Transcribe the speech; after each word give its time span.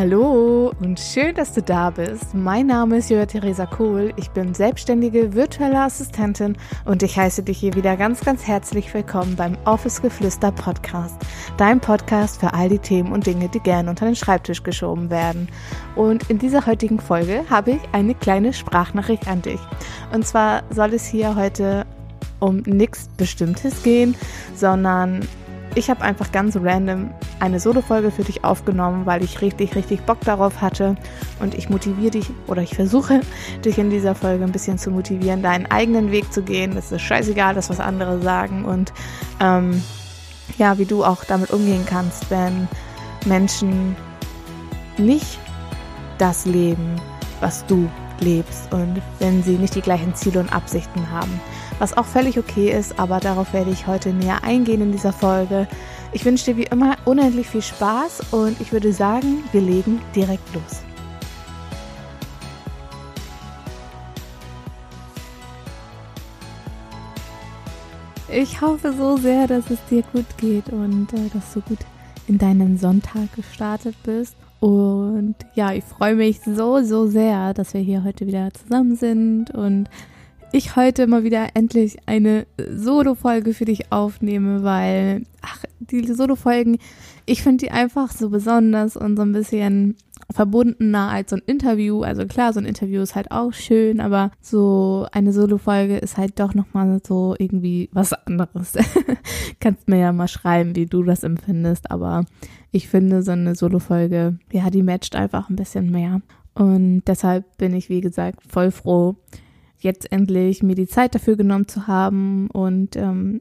Hallo 0.00 0.72
und 0.78 1.00
schön, 1.00 1.34
dass 1.34 1.54
du 1.54 1.60
da 1.60 1.90
bist. 1.90 2.32
Mein 2.32 2.68
Name 2.68 2.98
ist 2.98 3.10
Joa 3.10 3.26
Theresa 3.26 3.66
Kohl. 3.66 4.12
Ich 4.14 4.30
bin 4.30 4.54
selbstständige 4.54 5.34
virtuelle 5.34 5.80
Assistentin 5.80 6.56
und 6.84 7.02
ich 7.02 7.16
heiße 7.16 7.42
dich 7.42 7.58
hier 7.58 7.74
wieder 7.74 7.96
ganz, 7.96 8.20
ganz 8.20 8.46
herzlich 8.46 8.94
willkommen 8.94 9.34
beim 9.34 9.58
Office 9.64 10.00
Geflüster 10.00 10.52
Podcast. 10.52 11.16
Dein 11.56 11.80
Podcast 11.80 12.38
für 12.38 12.54
all 12.54 12.68
die 12.68 12.78
Themen 12.78 13.10
und 13.10 13.26
Dinge, 13.26 13.48
die 13.48 13.58
gerne 13.58 13.90
unter 13.90 14.06
den 14.06 14.14
Schreibtisch 14.14 14.62
geschoben 14.62 15.10
werden. 15.10 15.48
Und 15.96 16.30
in 16.30 16.38
dieser 16.38 16.64
heutigen 16.64 17.00
Folge 17.00 17.44
habe 17.50 17.72
ich 17.72 17.80
eine 17.90 18.14
kleine 18.14 18.52
Sprachnachricht 18.52 19.26
an 19.26 19.42
dich. 19.42 19.60
Und 20.12 20.24
zwar 20.24 20.62
soll 20.70 20.94
es 20.94 21.06
hier 21.08 21.34
heute 21.34 21.86
um 22.38 22.58
nichts 22.58 23.08
Bestimmtes 23.16 23.82
gehen, 23.82 24.14
sondern 24.54 25.26
ich 25.74 25.90
habe 25.90 26.02
einfach 26.02 26.32
ganz 26.32 26.56
random 26.56 27.10
eine 27.40 27.60
Solo-Folge 27.60 28.10
für 28.10 28.24
dich 28.24 28.44
aufgenommen, 28.44 29.06
weil 29.06 29.22
ich 29.22 29.40
richtig, 29.40 29.76
richtig 29.76 30.02
Bock 30.02 30.20
darauf 30.22 30.60
hatte. 30.60 30.96
Und 31.40 31.54
ich 31.54 31.68
motiviere 31.68 32.10
dich 32.12 32.30
oder 32.46 32.62
ich 32.62 32.74
versuche 32.74 33.20
dich 33.64 33.78
in 33.78 33.90
dieser 33.90 34.14
Folge 34.14 34.44
ein 34.44 34.52
bisschen 34.52 34.78
zu 34.78 34.90
motivieren, 34.90 35.42
deinen 35.42 35.66
eigenen 35.66 36.10
Weg 36.10 36.32
zu 36.32 36.42
gehen. 36.42 36.74
Das 36.74 36.90
ist 36.90 37.02
scheißegal, 37.02 37.54
das 37.54 37.70
was 37.70 37.80
andere 37.80 38.20
sagen. 38.20 38.64
Und 38.64 38.92
ähm, 39.40 39.82
ja, 40.56 40.78
wie 40.78 40.86
du 40.86 41.04
auch 41.04 41.24
damit 41.24 41.50
umgehen 41.50 41.84
kannst, 41.86 42.30
wenn 42.30 42.68
Menschen 43.26 43.94
nicht 44.96 45.38
das 46.18 46.44
leben, 46.46 46.96
was 47.40 47.64
du 47.66 47.88
lebst 48.20 48.72
und 48.72 49.00
wenn 49.18 49.42
sie 49.42 49.56
nicht 49.56 49.74
die 49.74 49.80
gleichen 49.80 50.14
Ziele 50.14 50.40
und 50.40 50.52
Absichten 50.52 51.10
haben 51.10 51.40
was 51.78 51.96
auch 51.96 52.06
völlig 52.06 52.38
okay 52.38 52.70
ist, 52.70 52.98
aber 52.98 53.20
darauf 53.20 53.52
werde 53.52 53.70
ich 53.70 53.86
heute 53.86 54.12
näher 54.12 54.42
eingehen 54.42 54.82
in 54.82 54.92
dieser 54.92 55.12
Folge. 55.12 55.68
Ich 56.12 56.24
wünsche 56.24 56.46
dir 56.46 56.56
wie 56.56 56.64
immer 56.64 56.96
unendlich 57.04 57.48
viel 57.48 57.62
Spaß 57.62 58.32
und 58.32 58.60
ich 58.60 58.72
würde 58.72 58.92
sagen, 58.92 59.44
wir 59.52 59.60
legen 59.60 60.00
direkt 60.14 60.54
los. 60.54 60.82
Ich 68.30 68.60
hoffe 68.60 68.92
so 68.92 69.16
sehr, 69.16 69.46
dass 69.46 69.70
es 69.70 69.78
dir 69.88 70.02
gut 70.12 70.26
geht 70.36 70.68
und 70.68 71.12
äh, 71.14 71.30
dass 71.32 71.54
du 71.54 71.62
gut 71.62 71.78
in 72.26 72.36
deinen 72.36 72.76
Sonntag 72.76 73.32
gestartet 73.34 73.96
bist. 74.02 74.36
Und 74.60 75.36
ja, 75.54 75.72
ich 75.72 75.84
freue 75.84 76.16
mich 76.16 76.40
so, 76.40 76.82
so 76.82 77.06
sehr, 77.06 77.54
dass 77.54 77.74
wir 77.74 77.80
hier 77.80 78.04
heute 78.04 78.26
wieder 78.26 78.52
zusammen 78.52 78.96
sind 78.96 79.50
und 79.52 79.88
ich 80.50 80.76
heute 80.76 81.06
mal 81.06 81.24
wieder 81.24 81.48
endlich 81.54 81.98
eine 82.06 82.46
Solo-Folge 82.58 83.52
für 83.52 83.66
dich 83.66 83.92
aufnehme, 83.92 84.64
weil, 84.64 85.22
ach, 85.42 85.64
die 85.78 86.06
Solo-Folgen, 86.12 86.78
ich 87.26 87.42
finde 87.42 87.66
die 87.66 87.70
einfach 87.70 88.10
so 88.10 88.30
besonders 88.30 88.96
und 88.96 89.16
so 89.16 89.22
ein 89.22 89.32
bisschen 89.32 89.96
verbundener 90.30 91.08
als 91.08 91.30
so 91.30 91.36
ein 91.36 91.42
Interview. 91.46 92.02
Also 92.02 92.26
klar, 92.26 92.52
so 92.52 92.60
ein 92.60 92.66
Interview 92.66 93.00
ist 93.00 93.14
halt 93.14 93.30
auch 93.30 93.52
schön, 93.52 94.00
aber 94.00 94.30
so 94.40 95.06
eine 95.12 95.32
Solo-Folge 95.32 95.96
ist 95.96 96.16
halt 96.16 96.38
doch 96.38 96.54
nochmal 96.54 97.00
so 97.06 97.34
irgendwie 97.38 97.88
was 97.92 98.12
anderes. 98.12 98.74
Kannst 99.60 99.88
mir 99.88 99.98
ja 99.98 100.12
mal 100.12 100.28
schreiben, 100.28 100.76
wie 100.76 100.86
du 100.86 101.02
das 101.02 101.22
empfindest, 101.22 101.90
aber 101.90 102.24
ich 102.70 102.88
finde 102.88 103.22
so 103.22 103.32
eine 103.32 103.54
Solo-Folge, 103.54 104.38
ja, 104.52 104.70
die 104.70 104.82
matcht 104.82 105.16
einfach 105.16 105.48
ein 105.48 105.56
bisschen 105.56 105.90
mehr. 105.90 106.20
Und 106.54 107.02
deshalb 107.06 107.56
bin 107.56 107.72
ich, 107.72 107.88
wie 107.88 108.00
gesagt, 108.00 108.42
voll 108.46 108.70
froh, 108.70 109.16
jetzt 109.78 110.10
endlich 110.12 110.62
mir 110.62 110.74
die 110.74 110.88
Zeit 110.88 111.14
dafür 111.14 111.36
genommen 111.36 111.68
zu 111.68 111.86
haben 111.86 112.50
und 112.50 112.96
ähm, 112.96 113.40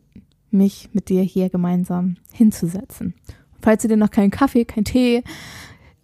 mich 0.51 0.89
mit 0.93 1.09
dir 1.09 1.23
hier 1.23 1.49
gemeinsam 1.49 2.17
hinzusetzen. 2.31 3.15
Falls 3.61 3.81
du 3.81 3.87
dir 3.87 3.97
noch 3.97 4.11
keinen 4.11 4.31
Kaffee, 4.31 4.65
keinen 4.65 4.85
Tee 4.85 5.23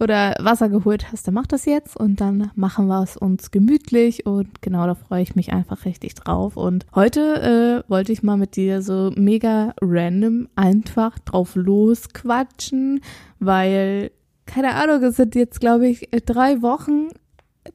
oder 0.03 0.35
Wasser 0.39 0.69
geholt 0.69 1.11
hast, 1.11 1.27
dann 1.27 1.33
mach 1.33 1.47
das 1.47 1.65
jetzt 1.65 1.97
und 1.97 2.21
dann 2.21 2.51
machen 2.55 2.87
wir 2.87 3.01
es 3.01 3.17
uns 3.17 3.51
gemütlich 3.51 4.25
und 4.25 4.61
genau 4.61 4.85
da 4.85 4.95
freue 4.95 5.23
ich 5.23 5.35
mich 5.35 5.53
einfach 5.53 5.85
richtig 5.85 6.15
drauf. 6.15 6.57
Und 6.57 6.85
heute 6.93 7.83
äh, 7.85 7.89
wollte 7.89 8.11
ich 8.11 8.21
mal 8.21 8.37
mit 8.37 8.55
dir 8.55 8.81
so 8.81 9.11
mega 9.15 9.73
random 9.81 10.49
einfach 10.55 11.17
drauf 11.19 11.55
losquatschen, 11.55 13.01
weil 13.39 14.11
keine 14.45 14.75
Ahnung, 14.75 15.01
es 15.03 15.15
sind 15.15 15.35
jetzt 15.35 15.59
glaube 15.59 15.87
ich 15.87 16.09
drei 16.25 16.61
Wochen 16.61 17.07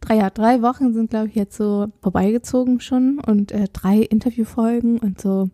drei, 0.00 0.16
ja, 0.16 0.30
drei 0.30 0.62
Wochen 0.62 0.92
sind, 0.92 1.10
glaube 1.10 1.28
ich, 1.28 1.34
jetzt 1.34 1.56
so 1.56 1.88
vorbeigezogen 2.02 2.80
schon 2.80 3.18
und 3.20 3.52
äh, 3.52 3.68
drei 3.72 3.98
Interviewfolgen 3.98 4.98
und 4.98 5.20
so 5.20 5.50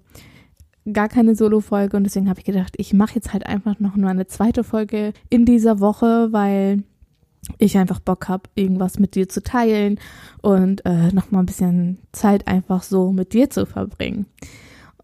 gar 0.92 1.08
keine 1.08 1.34
Solo-Folge 1.34 1.96
und 1.96 2.04
deswegen 2.04 2.28
habe 2.28 2.40
ich 2.40 2.44
gedacht, 2.44 2.74
ich 2.76 2.92
mache 2.92 3.14
jetzt 3.14 3.32
halt 3.32 3.46
einfach 3.46 3.80
noch 3.80 3.96
nur 3.96 4.10
eine 4.10 4.26
zweite 4.26 4.64
Folge 4.64 5.12
in 5.30 5.44
dieser 5.44 5.80
Woche, 5.80 6.28
weil 6.32 6.82
ich 7.58 7.76
einfach 7.76 8.00
Bock 8.00 8.28
habe, 8.28 8.48
irgendwas 8.54 8.98
mit 8.98 9.14
dir 9.14 9.28
zu 9.28 9.42
teilen 9.42 9.98
und 10.42 10.84
äh, 10.86 11.12
nochmal 11.12 11.42
ein 11.42 11.46
bisschen 11.46 11.98
Zeit 12.12 12.48
einfach 12.48 12.82
so 12.82 13.12
mit 13.12 13.32
dir 13.32 13.50
zu 13.50 13.66
verbringen. 13.66 14.26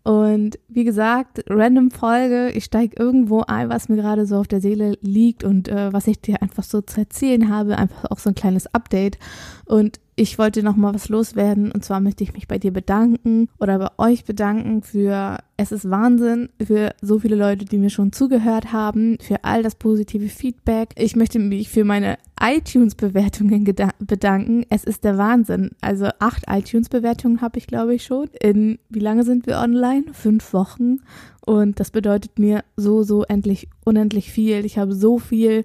Und 0.03 0.59
wie 0.69 0.85
gesagt, 0.85 1.45
random 1.49 1.91
Folge, 1.91 2.51
ich 2.55 2.65
steige 2.65 2.97
irgendwo 2.99 3.43
ein, 3.47 3.69
was 3.69 3.91
mir 3.91 3.97
gerade 3.97 4.25
so 4.25 4.37
auf 4.37 4.49
der 4.49 4.63
Seele 4.63 4.97
liegt 5.03 5.45
und 5.45 5.69
äh, 5.69 5.93
was 5.93 6.07
ich 6.07 6.21
dir 6.21 6.41
einfach 6.41 6.63
so 6.63 6.81
zu 6.81 7.01
erzählen 7.01 7.51
habe, 7.51 7.77
einfach 7.77 8.11
auch 8.11 8.19
so 8.19 8.31
ein 8.31 8.35
kleines 8.35 8.73
Update. 8.75 9.19
Und 9.67 10.01
ich 10.21 10.39
wollte 10.39 10.63
noch 10.63 10.77
mal 10.77 10.93
was 10.93 11.09
loswerden 11.09 11.73
und 11.73 11.83
zwar 11.83 11.99
möchte 12.01 12.23
ich 12.23 12.35
mich 12.35 12.47
bei 12.47 12.59
dir 12.59 12.75
bedanken 12.75 13.49
oder 13.59 13.79
bei 13.79 13.89
euch 13.97 14.27
bedanken 14.27 14.83
für 14.83 15.39
es 15.57 15.73
ist 15.73 15.89
Wahnsinn 15.89 16.51
für 16.63 16.95
so 17.01 17.21
viele 17.21 17.37
Leute, 17.37 17.65
die 17.65 17.79
mir 17.79 17.89
schon 17.89 18.13
zugehört 18.13 18.71
haben, 18.71 19.17
für 19.23 19.45
all 19.45 19.63
das 19.63 19.77
positive 19.77 20.29
Feedback. 20.29 20.91
Ich 20.97 21.17
möchte 21.17 21.39
mich 21.39 21.71
für 21.71 21.85
meine 21.85 22.19
iTunes 22.39 22.97
Bewertungen 22.97 23.65
bedanken. 23.65 24.67
Es 24.69 24.85
ist 24.85 25.05
der 25.05 25.17
Wahnsinn. 25.17 25.71
Also 25.81 26.09
acht 26.19 26.45
iTunes 26.51 26.91
Bewertungen 26.91 27.41
habe 27.41 27.57
ich 27.57 27.67
glaube 27.67 27.95
ich 27.95 28.05
schon. 28.05 28.29
In 28.43 28.79
wie 28.91 29.01
lange 29.01 29.25
sind 29.25 29.47
wir 29.47 29.59
online? 29.59 30.05
Fünf 30.13 30.53
Wochen. 30.53 30.99
Und 31.47 31.81
das 31.81 31.91
bedeutet 31.91 32.39
mir 32.39 32.63
so 32.77 33.05
so 33.05 33.25
endlich 33.25 33.69
unendlich 33.87 34.31
viel. 34.31 34.67
Ich 34.67 34.77
habe 34.77 34.95
so 34.95 35.19
viel 35.19 35.65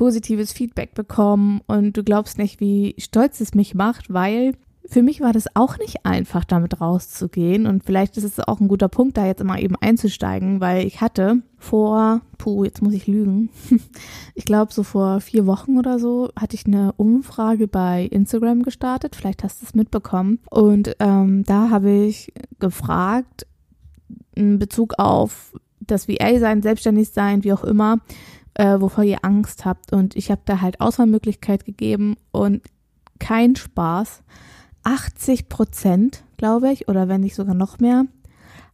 positives 0.00 0.54
Feedback 0.54 0.94
bekommen 0.94 1.60
und 1.66 1.94
du 1.94 2.02
glaubst 2.02 2.38
nicht, 2.38 2.58
wie 2.58 2.94
stolz 2.96 3.38
es 3.42 3.52
mich 3.52 3.74
macht, 3.74 4.10
weil 4.10 4.54
für 4.86 5.02
mich 5.02 5.20
war 5.20 5.34
das 5.34 5.54
auch 5.54 5.76
nicht 5.76 6.06
einfach, 6.06 6.46
damit 6.46 6.80
rauszugehen. 6.80 7.66
Und 7.66 7.84
vielleicht 7.84 8.16
ist 8.16 8.24
es 8.24 8.40
auch 8.40 8.60
ein 8.60 8.68
guter 8.68 8.88
Punkt, 8.88 9.18
da 9.18 9.26
jetzt 9.26 9.42
immer 9.42 9.58
eben 9.58 9.76
einzusteigen, 9.76 10.58
weil 10.58 10.86
ich 10.86 11.02
hatte 11.02 11.42
vor, 11.58 12.22
puh, 12.38 12.64
jetzt 12.64 12.80
muss 12.80 12.94
ich 12.94 13.06
lügen. 13.08 13.50
Ich 14.34 14.46
glaube, 14.46 14.72
so 14.72 14.84
vor 14.84 15.20
vier 15.20 15.44
Wochen 15.44 15.76
oder 15.76 15.98
so 15.98 16.30
hatte 16.34 16.56
ich 16.56 16.64
eine 16.64 16.94
Umfrage 16.96 17.68
bei 17.68 18.04
Instagram 18.10 18.62
gestartet. 18.62 19.14
Vielleicht 19.14 19.44
hast 19.44 19.60
du 19.60 19.66
es 19.66 19.74
mitbekommen. 19.74 20.38
Und 20.48 20.96
ähm, 20.98 21.44
da 21.44 21.68
habe 21.68 21.90
ich 21.90 22.32
gefragt, 22.58 23.46
in 24.34 24.58
Bezug 24.58 24.94
auf 24.96 25.52
das 25.80 26.08
VA-Sein, 26.08 26.62
selbstständig 26.62 27.10
sein, 27.10 27.44
wie 27.44 27.52
auch 27.52 27.64
immer, 27.64 27.98
äh, 28.54 28.80
wovor 28.80 29.04
ihr 29.04 29.24
Angst 29.24 29.64
habt. 29.64 29.92
Und 29.92 30.16
ich 30.16 30.30
habe 30.30 30.42
da 30.44 30.60
halt 30.60 30.80
Auswahlmöglichkeit 30.80 31.64
gegeben 31.64 32.16
und 32.32 32.62
kein 33.18 33.56
Spaß. 33.56 34.22
80 34.82 35.48
Prozent, 35.48 36.24
glaube 36.38 36.72
ich, 36.72 36.88
oder 36.88 37.08
wenn 37.08 37.20
nicht 37.20 37.34
sogar 37.34 37.54
noch 37.54 37.78
mehr, 37.78 38.06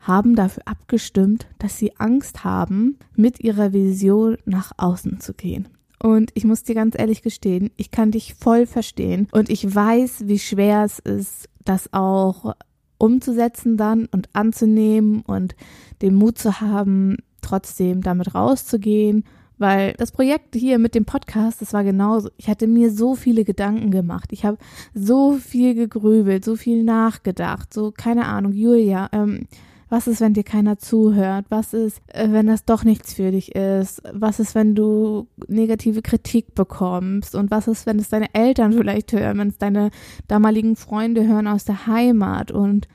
haben 0.01 0.37
dafür 0.37 0.63
abgestimmt, 0.67 1.49
dass 1.59 1.79
sie 1.79 1.97
Angst 1.99 2.45
haben, 2.45 2.97
mit 3.17 3.41
ihrer 3.41 3.73
Vision 3.73 4.39
nach 4.45 4.73
außen 4.77 5.21
zu 5.21 5.35
gehen. 5.35 5.69
Und 5.99 6.31
ich 6.35 6.45
muss 6.45 6.63
dir 6.63 6.75
ganz 6.75 6.97
ehrlich 6.97 7.23
gestehen, 7.23 7.71
ich 7.77 7.91
kann 7.91 8.13
dich 8.13 8.35
voll 8.35 8.67
verstehen 8.67 9.29
und 9.33 9.51
ich 9.51 9.75
weiß, 9.75 10.29
wie 10.29 10.39
schwer 10.39 10.85
es 10.85 10.99
ist, 10.99 11.49
das 11.65 11.93
auch 11.93 12.55
umzusetzen 12.99 13.77
dann 13.77 14.07
und 14.07 14.29
anzunehmen 14.33 15.23
und 15.23 15.57
den 16.03 16.15
Mut 16.15 16.39
zu 16.39 16.61
haben, 16.61 17.17
trotzdem 17.41 18.03
damit 18.03 18.35
rauszugehen 18.35 19.25
weil 19.59 19.95
das 19.95 20.13
Projekt 20.13 20.55
hier 20.55 20.79
mit 20.79 20.95
dem 20.95 21.05
Podcast, 21.05 21.63
das 21.63 21.73
war 21.73 21.85
genauso. 21.85 22.31
Ich 22.37 22.49
hatte 22.49 22.67
mir 22.67 22.91
so 22.91 23.15
viele 23.15 23.45
Gedanken 23.45 23.91
gemacht. 23.91 24.33
Ich 24.33 24.45
habe 24.45 24.59
so 24.95 25.35
viel 25.35 25.75
gegrübelt, 25.75 26.45
so 26.45 26.57
viel 26.57 26.83
nachgedacht. 26.83 27.73
So, 27.73 27.91
keine 27.91 28.27
Ahnung, 28.27 28.53
Julia, 28.53 29.09
ähm, 29.13 29.47
was 29.89 30.09
ist, 30.09 30.21
wenn 30.21 30.35
dir 30.35 30.43
keiner 30.43 30.79
zuhört? 30.79 31.47
Was 31.49 31.73
ist, 31.73 32.01
äh, 32.09 32.31
wenn 32.33 32.47
das 32.47 32.65
doch 32.65 32.83
nichts 32.83 33.15
für 33.15 33.31
dich 33.31 33.55
ist? 33.55 34.03
Was 34.13 34.41
ist, 34.41 34.55
wenn 34.55 34.75
du 34.75 35.29
negative 35.47 36.03
Kritik 36.03 36.55
bekommst? 36.55 37.35
Und 37.35 37.51
was 37.51 37.69
ist, 37.69 37.87
wenn 37.87 37.99
es 37.99 38.09
deine 38.09 38.35
Eltern 38.35 38.73
vielleicht 38.73 39.13
hören, 39.13 39.39
wenn 39.39 39.49
es 39.49 39.59
deine 39.59 39.91
damaligen 40.27 40.75
Freunde 40.75 41.27
hören 41.27 41.47
aus 41.47 41.65
der 41.65 41.87
Heimat? 41.87 42.51
Und 42.51 42.89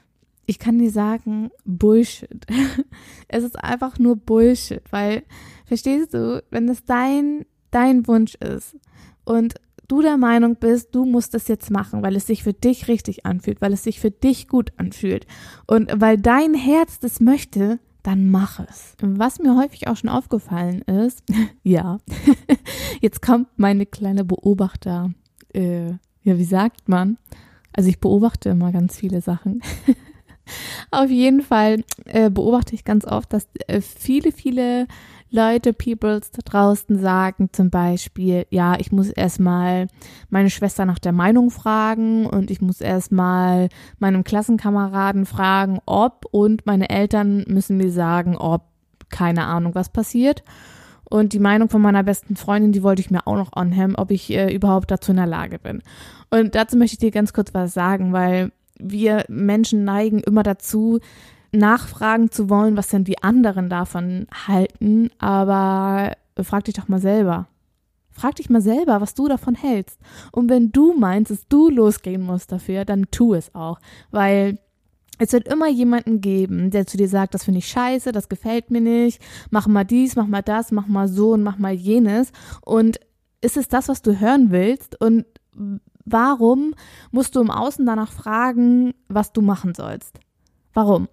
ich 0.45 0.59
kann 0.59 0.79
dir 0.79 0.91
sagen, 0.91 1.51
Bullshit. 1.65 2.45
es 3.27 3.43
ist 3.43 3.63
einfach 3.63 3.99
nur 3.99 4.15
Bullshit, 4.15 4.81
weil 4.91 5.23
Verstehst 5.71 6.13
du? 6.13 6.43
Wenn 6.49 6.67
es 6.67 6.83
dein, 6.83 7.45
dein 7.69 8.05
Wunsch 8.05 8.35
ist 8.35 8.75
und 9.23 9.53
du 9.87 10.01
der 10.01 10.17
Meinung 10.17 10.57
bist, 10.57 10.93
du 10.93 11.05
musst 11.05 11.33
es 11.33 11.47
jetzt 11.47 11.71
machen, 11.71 12.03
weil 12.03 12.17
es 12.17 12.27
sich 12.27 12.43
für 12.43 12.51
dich 12.51 12.89
richtig 12.89 13.25
anfühlt, 13.25 13.61
weil 13.61 13.71
es 13.71 13.85
sich 13.85 14.01
für 14.01 14.11
dich 14.11 14.49
gut 14.49 14.73
anfühlt 14.75 15.25
und 15.67 15.89
weil 15.95 16.17
dein 16.17 16.55
Herz 16.55 16.99
das 16.99 17.21
möchte, 17.21 17.79
dann 18.03 18.29
mach 18.29 18.59
es. 18.59 18.97
Was 18.99 19.39
mir 19.39 19.55
häufig 19.55 19.87
auch 19.87 19.95
schon 19.95 20.09
aufgefallen 20.09 20.81
ist, 20.81 21.23
ja, 21.63 21.99
jetzt 22.99 23.21
kommt 23.21 23.47
meine 23.55 23.85
kleine 23.85 24.25
Beobachter, 24.25 25.13
äh, 25.53 25.91
ja, 26.23 26.37
wie 26.37 26.43
sagt 26.43 26.89
man? 26.89 27.17
Also 27.71 27.87
ich 27.87 28.01
beobachte 28.01 28.49
immer 28.49 28.73
ganz 28.73 28.97
viele 28.97 29.21
Sachen. 29.21 29.61
Auf 30.91 31.09
jeden 31.09 31.41
Fall 31.41 31.83
äh, 32.05 32.29
beobachte 32.29 32.75
ich 32.75 32.83
ganz 32.83 33.05
oft, 33.05 33.33
dass 33.33 33.47
äh, 33.67 33.81
viele, 33.81 34.31
viele 34.31 34.87
Leute, 35.33 35.71
Peoples 35.71 36.31
da 36.31 36.41
draußen 36.43 36.99
sagen 36.99 37.49
zum 37.53 37.69
Beispiel, 37.69 38.45
ja, 38.49 38.77
ich 38.77 38.91
muss 38.91 39.09
erstmal 39.09 39.87
meine 40.29 40.49
Schwester 40.49 40.85
nach 40.85 40.99
der 40.99 41.13
Meinung 41.13 41.51
fragen 41.51 42.25
und 42.25 42.51
ich 42.51 42.59
muss 42.59 42.81
erstmal 42.81 43.69
meinem 43.97 44.25
Klassenkameraden 44.25 45.25
fragen, 45.25 45.79
ob 45.85 46.25
und 46.31 46.65
meine 46.65 46.89
Eltern 46.89 47.45
müssen 47.47 47.77
mir 47.77 47.91
sagen, 47.91 48.35
ob 48.35 48.63
keine 49.09 49.45
Ahnung, 49.45 49.73
was 49.73 49.89
passiert. 49.89 50.43
Und 51.05 51.31
die 51.31 51.39
Meinung 51.39 51.69
von 51.69 51.81
meiner 51.81 52.03
besten 52.03 52.35
Freundin, 52.35 52.73
die 52.73 52.83
wollte 52.83 53.01
ich 53.01 53.11
mir 53.11 53.25
auch 53.25 53.35
noch 53.35 53.53
anhemmen, 53.53 53.95
ob 53.95 54.11
ich 54.11 54.31
äh, 54.31 54.53
überhaupt 54.53 54.91
dazu 54.91 55.11
in 55.11 55.17
der 55.17 55.27
Lage 55.27 55.59
bin. 55.59 55.81
Und 56.29 56.55
dazu 56.55 56.77
möchte 56.77 56.95
ich 56.95 56.99
dir 56.99 57.11
ganz 57.11 57.31
kurz 57.31 57.53
was 57.53 57.73
sagen, 57.73 58.11
weil 58.11 58.51
wir 58.81 59.25
Menschen 59.27 59.83
neigen 59.83 60.19
immer 60.19 60.43
dazu, 60.43 60.99
nachfragen 61.51 62.31
zu 62.31 62.49
wollen, 62.49 62.77
was 62.77 62.87
denn 62.87 63.03
die 63.03 63.21
anderen 63.21 63.69
davon 63.69 64.27
halten, 64.47 65.09
aber 65.19 66.15
frag 66.41 66.65
dich 66.65 66.75
doch 66.75 66.87
mal 66.87 67.01
selber. 67.01 67.47
Frag 68.11 68.35
dich 68.35 68.49
mal 68.49 68.61
selber, 68.61 69.01
was 69.01 69.13
du 69.13 69.27
davon 69.27 69.55
hältst. 69.55 69.99
Und 70.31 70.49
wenn 70.49 70.71
du 70.71 70.93
meinst, 70.93 71.31
dass 71.31 71.47
du 71.47 71.69
losgehen 71.69 72.21
musst 72.21 72.51
dafür, 72.51 72.85
dann 72.85 73.09
tu 73.09 73.33
es 73.33 73.55
auch. 73.55 73.79
Weil 74.11 74.59
es 75.17 75.33
wird 75.33 75.47
immer 75.47 75.69
jemanden 75.69 76.19
geben, 76.19 76.71
der 76.71 76.87
zu 76.87 76.97
dir 76.97 77.07
sagt, 77.07 77.33
das 77.33 77.45
finde 77.45 77.59
ich 77.59 77.67
scheiße, 77.67 78.11
das 78.11 78.27
gefällt 78.27 78.71
mir 78.71 78.81
nicht, 78.81 79.21
mach 79.49 79.67
mal 79.67 79.83
dies, 79.83 80.15
mach 80.15 80.27
mal 80.27 80.41
das, 80.41 80.71
mach 80.71 80.87
mal 80.87 81.07
so 81.07 81.31
und 81.31 81.43
mach 81.43 81.57
mal 81.57 81.73
jenes. 81.73 82.31
Und 82.65 82.99
ist 83.39 83.57
es 83.57 83.67
das, 83.67 83.87
was 83.87 84.01
du 84.01 84.19
hören 84.19 84.51
willst? 84.51 84.99
Und 84.99 85.25
warum 86.05 86.73
musst 87.11 87.35
du 87.35 87.41
im 87.41 87.51
Außen 87.51 87.85
danach 87.85 88.11
fragen, 88.11 88.93
was 89.07 89.33
du 89.33 89.41
machen 89.41 89.73
sollst? 89.73 90.19
Warum? 90.73 91.07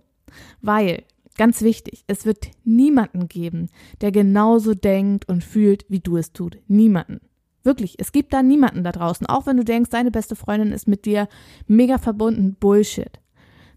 Weil, 0.61 1.05
ganz 1.37 1.62
wichtig, 1.62 2.05
es 2.06 2.25
wird 2.25 2.50
niemanden 2.64 3.29
geben, 3.29 3.69
der 4.00 4.12
genauso 4.12 4.75
denkt 4.75 5.29
und 5.29 5.44
fühlt, 5.44 5.85
wie 5.88 6.00
du 6.00 6.17
es 6.17 6.32
tut. 6.32 6.58
Niemanden. 6.69 7.20
Wirklich, 7.64 7.96
es 7.99 8.12
gibt 8.12 8.32
da 8.32 8.43
niemanden 8.43 8.85
da 8.85 8.93
draußen. 8.93 9.26
Auch 9.26 9.46
wenn 9.46 9.56
du 9.56 9.64
denkst, 9.64 9.90
deine 9.90 10.11
beste 10.11 10.37
Freundin 10.37 10.73
ist 10.73 10.88
mit 10.88 11.05
dir 11.05 11.29
mega 11.67 11.99
verbunden. 11.99 12.56
Bullshit. 12.58 13.20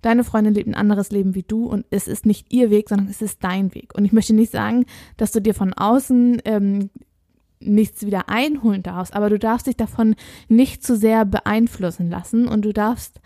Deine 0.02 0.24
Freundin 0.24 0.54
lebt 0.54 0.68
ein 0.68 0.76
anderes 0.76 1.12
Leben 1.12 1.36
wie 1.36 1.44
du 1.44 1.66
und 1.66 1.86
es 1.90 2.08
ist 2.08 2.26
nicht 2.26 2.52
ihr 2.52 2.70
Weg, 2.70 2.90
sondern 2.90 3.08
es 3.08 3.22
ist 3.22 3.44
dein 3.44 3.74
Weg. 3.76 3.94
Und 3.96 4.06
ich 4.06 4.14
möchte 4.14 4.34
nicht 4.34 4.52
sagen, 4.52 4.86
dass 5.18 5.32
du 5.32 5.42
dir 5.42 5.54
von 5.54 5.74
außen 5.74 6.42
ähm, 6.46 6.90
nichts 7.62 8.06
wieder 8.06 8.30
einholen 8.30 8.84
darfst, 8.84 9.14
aber 9.14 9.30
du 9.30 9.40
darfst 9.40 9.68
dich 9.68 9.78
davon 9.78 10.16
nicht 10.48 10.84
zu 10.84 10.96
sehr 10.96 11.26
beeinflussen 11.26 12.10
lassen 12.10 12.48
und 12.48 12.64
du 12.64 12.74
darfst 12.74 13.22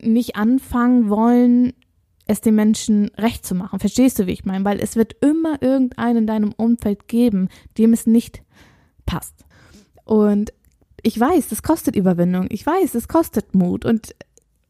nicht 0.00 0.36
anfangen 0.36 1.08
wollen, 1.08 1.72
es 2.26 2.40
den 2.40 2.56
Menschen 2.56 3.10
recht 3.16 3.46
zu 3.46 3.54
machen. 3.54 3.78
Verstehst 3.78 4.18
du, 4.18 4.26
wie 4.26 4.32
ich 4.32 4.44
meine? 4.44 4.64
Weil 4.64 4.80
es 4.80 4.96
wird 4.96 5.16
immer 5.20 5.62
irgendeinen 5.62 6.18
in 6.18 6.26
deinem 6.26 6.52
Umfeld 6.52 7.08
geben, 7.08 7.48
dem 7.78 7.92
es 7.92 8.06
nicht 8.06 8.42
passt. 9.06 9.44
Und 10.04 10.52
ich 11.02 11.18
weiß, 11.18 11.52
es 11.52 11.62
kostet 11.62 11.94
Überwindung. 11.94 12.46
Ich 12.50 12.66
weiß, 12.66 12.96
es 12.96 13.06
kostet 13.06 13.54
Mut. 13.54 13.84
Und 13.84 14.14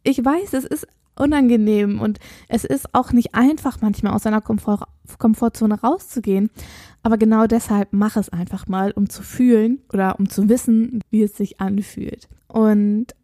ich 0.02 0.22
weiß, 0.22 0.52
es 0.52 0.64
ist 0.64 0.86
unangenehm 1.18 1.98
und 2.00 2.18
es 2.48 2.64
ist 2.64 2.94
auch 2.94 3.12
nicht 3.12 3.34
einfach, 3.34 3.80
manchmal 3.80 4.12
aus 4.12 4.24
seiner 4.24 4.42
Komfort 4.42 4.86
Komfortzone 5.18 5.80
rauszugehen. 5.80 6.50
Aber 7.06 7.19
genau 7.19 7.47
deshalb 7.47 7.93
mach 7.93 8.17
es 8.17 8.31
einfach 8.31 8.67
mal, 8.67 8.91
um 8.91 9.08
zu 9.08 9.23
fühlen 9.23 9.79
oder 9.93 10.19
um 10.19 10.29
zu 10.29 10.49
wissen, 10.49 10.99
wie 11.08 11.23
es 11.23 11.37
sich 11.37 11.61
anfühlt. 11.61 12.29
Und 12.49 13.14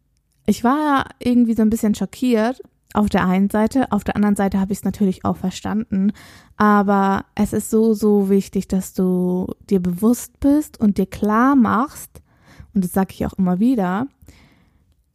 ich 0.45 0.63
war 0.63 1.09
irgendwie 1.19 1.53
so 1.53 1.63
ein 1.63 1.69
bisschen 1.69 1.93
schockiert, 1.93 2.61
auf 2.93 3.09
der 3.09 3.25
einen 3.25 3.49
Seite, 3.49 3.91
auf 3.91 4.05
der 4.05 4.15
anderen 4.15 4.37
Seite 4.37 4.61
habe 4.61 4.71
ich 4.71 4.77
es 4.79 4.85
natürlich 4.85 5.25
auch 5.25 5.35
verstanden, 5.35 6.13
aber 6.55 7.25
es 7.35 7.51
ist 7.51 7.71
so, 7.71 7.93
so 7.93 8.29
wichtig, 8.29 8.69
dass 8.69 8.93
du 8.93 9.47
dir 9.69 9.81
bewusst 9.81 10.39
bist 10.39 10.79
und 10.79 10.97
dir 10.97 11.05
klar 11.05 11.57
machst, 11.57 12.21
und 12.73 12.85
das 12.85 12.93
sage 12.93 13.09
ich 13.11 13.25
auch 13.25 13.33
immer 13.33 13.59
wieder, 13.59 14.07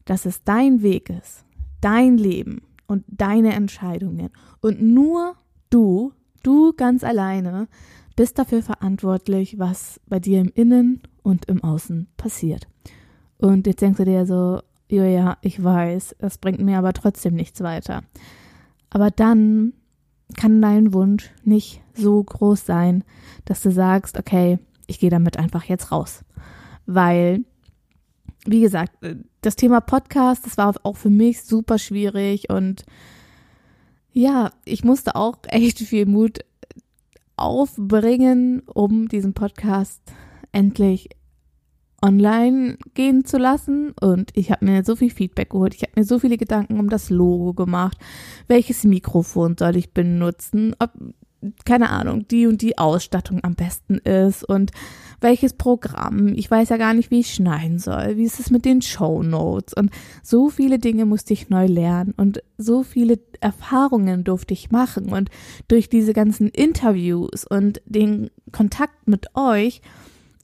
dass 0.04 0.26
es 0.26 0.44
dein 0.44 0.82
Weg 0.82 1.08
ist, 1.08 1.46
dein 1.80 2.18
Leben 2.18 2.60
und 2.86 3.02
deine 3.08 3.54
Entscheidungen. 3.54 4.28
Und 4.60 4.82
nur 4.82 5.36
du, 5.70 6.12
du 6.42 6.74
ganz 6.74 7.02
alleine, 7.02 7.66
bist 8.18 8.36
dafür 8.36 8.64
verantwortlich, 8.64 9.60
was 9.60 10.00
bei 10.08 10.18
dir 10.18 10.40
im 10.40 10.50
Innen 10.52 11.02
und 11.22 11.44
im 11.44 11.62
Außen 11.62 12.08
passiert. 12.16 12.66
Und 13.36 13.68
jetzt 13.68 13.80
denkst 13.80 13.98
du 13.98 14.04
dir 14.04 14.26
so, 14.26 14.60
ja, 14.88 15.38
ich 15.40 15.62
weiß, 15.62 16.16
es 16.18 16.38
bringt 16.38 16.58
mir 16.58 16.78
aber 16.78 16.92
trotzdem 16.92 17.36
nichts 17.36 17.60
weiter. 17.60 18.02
Aber 18.90 19.12
dann 19.12 19.72
kann 20.36 20.60
dein 20.60 20.92
Wunsch 20.92 21.30
nicht 21.44 21.80
so 21.94 22.20
groß 22.20 22.66
sein, 22.66 23.04
dass 23.44 23.62
du 23.62 23.70
sagst, 23.70 24.18
okay, 24.18 24.58
ich 24.88 24.98
gehe 24.98 25.10
damit 25.10 25.36
einfach 25.36 25.62
jetzt 25.62 25.92
raus. 25.92 26.24
Weil, 26.86 27.44
wie 28.46 28.62
gesagt, 28.62 28.98
das 29.42 29.54
Thema 29.54 29.80
Podcast, 29.80 30.44
das 30.44 30.58
war 30.58 30.74
auch 30.82 30.96
für 30.96 31.10
mich 31.10 31.44
super 31.44 31.78
schwierig 31.78 32.50
und 32.50 32.84
ja, 34.12 34.50
ich 34.64 34.82
musste 34.82 35.14
auch 35.14 35.36
echt 35.48 35.78
viel 35.78 36.06
Mut 36.06 36.40
aufbringen, 37.38 38.62
um 38.66 39.08
diesen 39.08 39.34
Podcast 39.34 40.02
endlich 40.52 41.10
online 42.02 42.78
gehen 42.94 43.24
zu 43.24 43.38
lassen. 43.38 43.94
Und 44.00 44.30
ich 44.34 44.50
habe 44.50 44.64
mir 44.64 44.84
so 44.84 44.96
viel 44.96 45.10
Feedback 45.10 45.50
geholt, 45.50 45.74
ich 45.74 45.82
habe 45.82 45.92
mir 45.96 46.04
so 46.04 46.18
viele 46.18 46.36
Gedanken 46.36 46.78
um 46.78 46.88
das 46.88 47.10
Logo 47.10 47.54
gemacht, 47.54 47.98
welches 48.46 48.84
Mikrofon 48.84 49.56
soll 49.58 49.76
ich 49.76 49.92
benutzen, 49.92 50.74
ob 50.78 50.92
keine 51.64 51.90
Ahnung, 51.90 52.26
die 52.28 52.46
und 52.46 52.62
die 52.62 52.78
Ausstattung 52.78 53.40
am 53.42 53.54
besten 53.54 53.98
ist 53.98 54.44
und 54.44 54.72
welches 55.20 55.52
Programm. 55.52 56.34
Ich 56.34 56.50
weiß 56.50 56.68
ja 56.68 56.76
gar 56.76 56.94
nicht, 56.94 57.10
wie 57.10 57.20
ich 57.20 57.34
schneiden 57.34 57.78
soll. 57.78 58.16
Wie 58.16 58.24
ist 58.24 58.40
es 58.40 58.50
mit 58.50 58.64
den 58.64 58.82
Show 58.82 59.22
Notes? 59.22 59.74
Und 59.74 59.90
so 60.22 60.48
viele 60.48 60.78
Dinge 60.78 61.06
musste 61.06 61.32
ich 61.32 61.48
neu 61.48 61.66
lernen 61.66 62.14
und 62.16 62.42
so 62.56 62.82
viele 62.82 63.18
Erfahrungen 63.40 64.24
durfte 64.24 64.54
ich 64.54 64.70
machen. 64.70 65.12
Und 65.12 65.30
durch 65.68 65.88
diese 65.88 66.12
ganzen 66.12 66.48
Interviews 66.48 67.44
und 67.44 67.80
den 67.86 68.30
Kontakt 68.52 69.06
mit 69.06 69.34
euch 69.34 69.80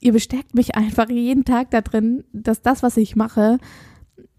ihr 0.05 0.13
bestärkt 0.13 0.53
mich 0.53 0.75
einfach 0.75 1.09
jeden 1.09 1.45
Tag 1.45 1.71
da 1.71 1.81
drin, 1.81 2.23
dass 2.31 2.61
das, 2.61 2.83
was 2.83 2.95
ich 2.95 3.15
mache, 3.15 3.57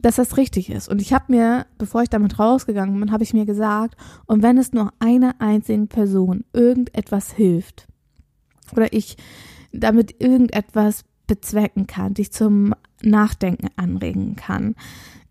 dass 0.07 0.15
das 0.15 0.37
richtig 0.37 0.71
ist. 0.71 0.89
Und 0.89 1.03
ich 1.03 1.13
habe 1.13 1.25
mir, 1.33 1.67
bevor 1.79 2.01
ich 2.01 2.09
damit 2.09 2.39
rausgegangen 2.39 3.01
bin, 3.01 3.11
habe 3.11 3.25
ich 3.25 3.35
mir 3.35 3.45
gesagt, 3.45 3.97
und 4.27 4.41
wenn 4.41 4.57
es 4.57 4.73
nur 4.73 4.93
einer 5.01 5.41
einzigen 5.41 5.89
Person 5.89 6.45
irgendetwas 6.53 7.33
hilft 7.33 7.89
oder 8.71 8.93
ich 8.93 9.17
damit 9.73 10.21
irgendetwas 10.21 11.05
bezwecken 11.27 11.89
kann, 11.89 12.15
dich 12.15 12.31
zum 12.31 12.73
Nachdenken 13.03 13.67
anregen 13.75 14.37
kann, 14.37 14.77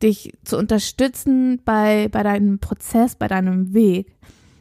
dich 0.03 0.33
zu 0.43 0.57
unterstützen 0.57 1.61
bei, 1.63 2.09
bei 2.09 2.21
deinem 2.21 2.59
Prozess, 2.59 3.15
bei 3.15 3.29
deinem 3.29 3.73
Weg, 3.73 4.17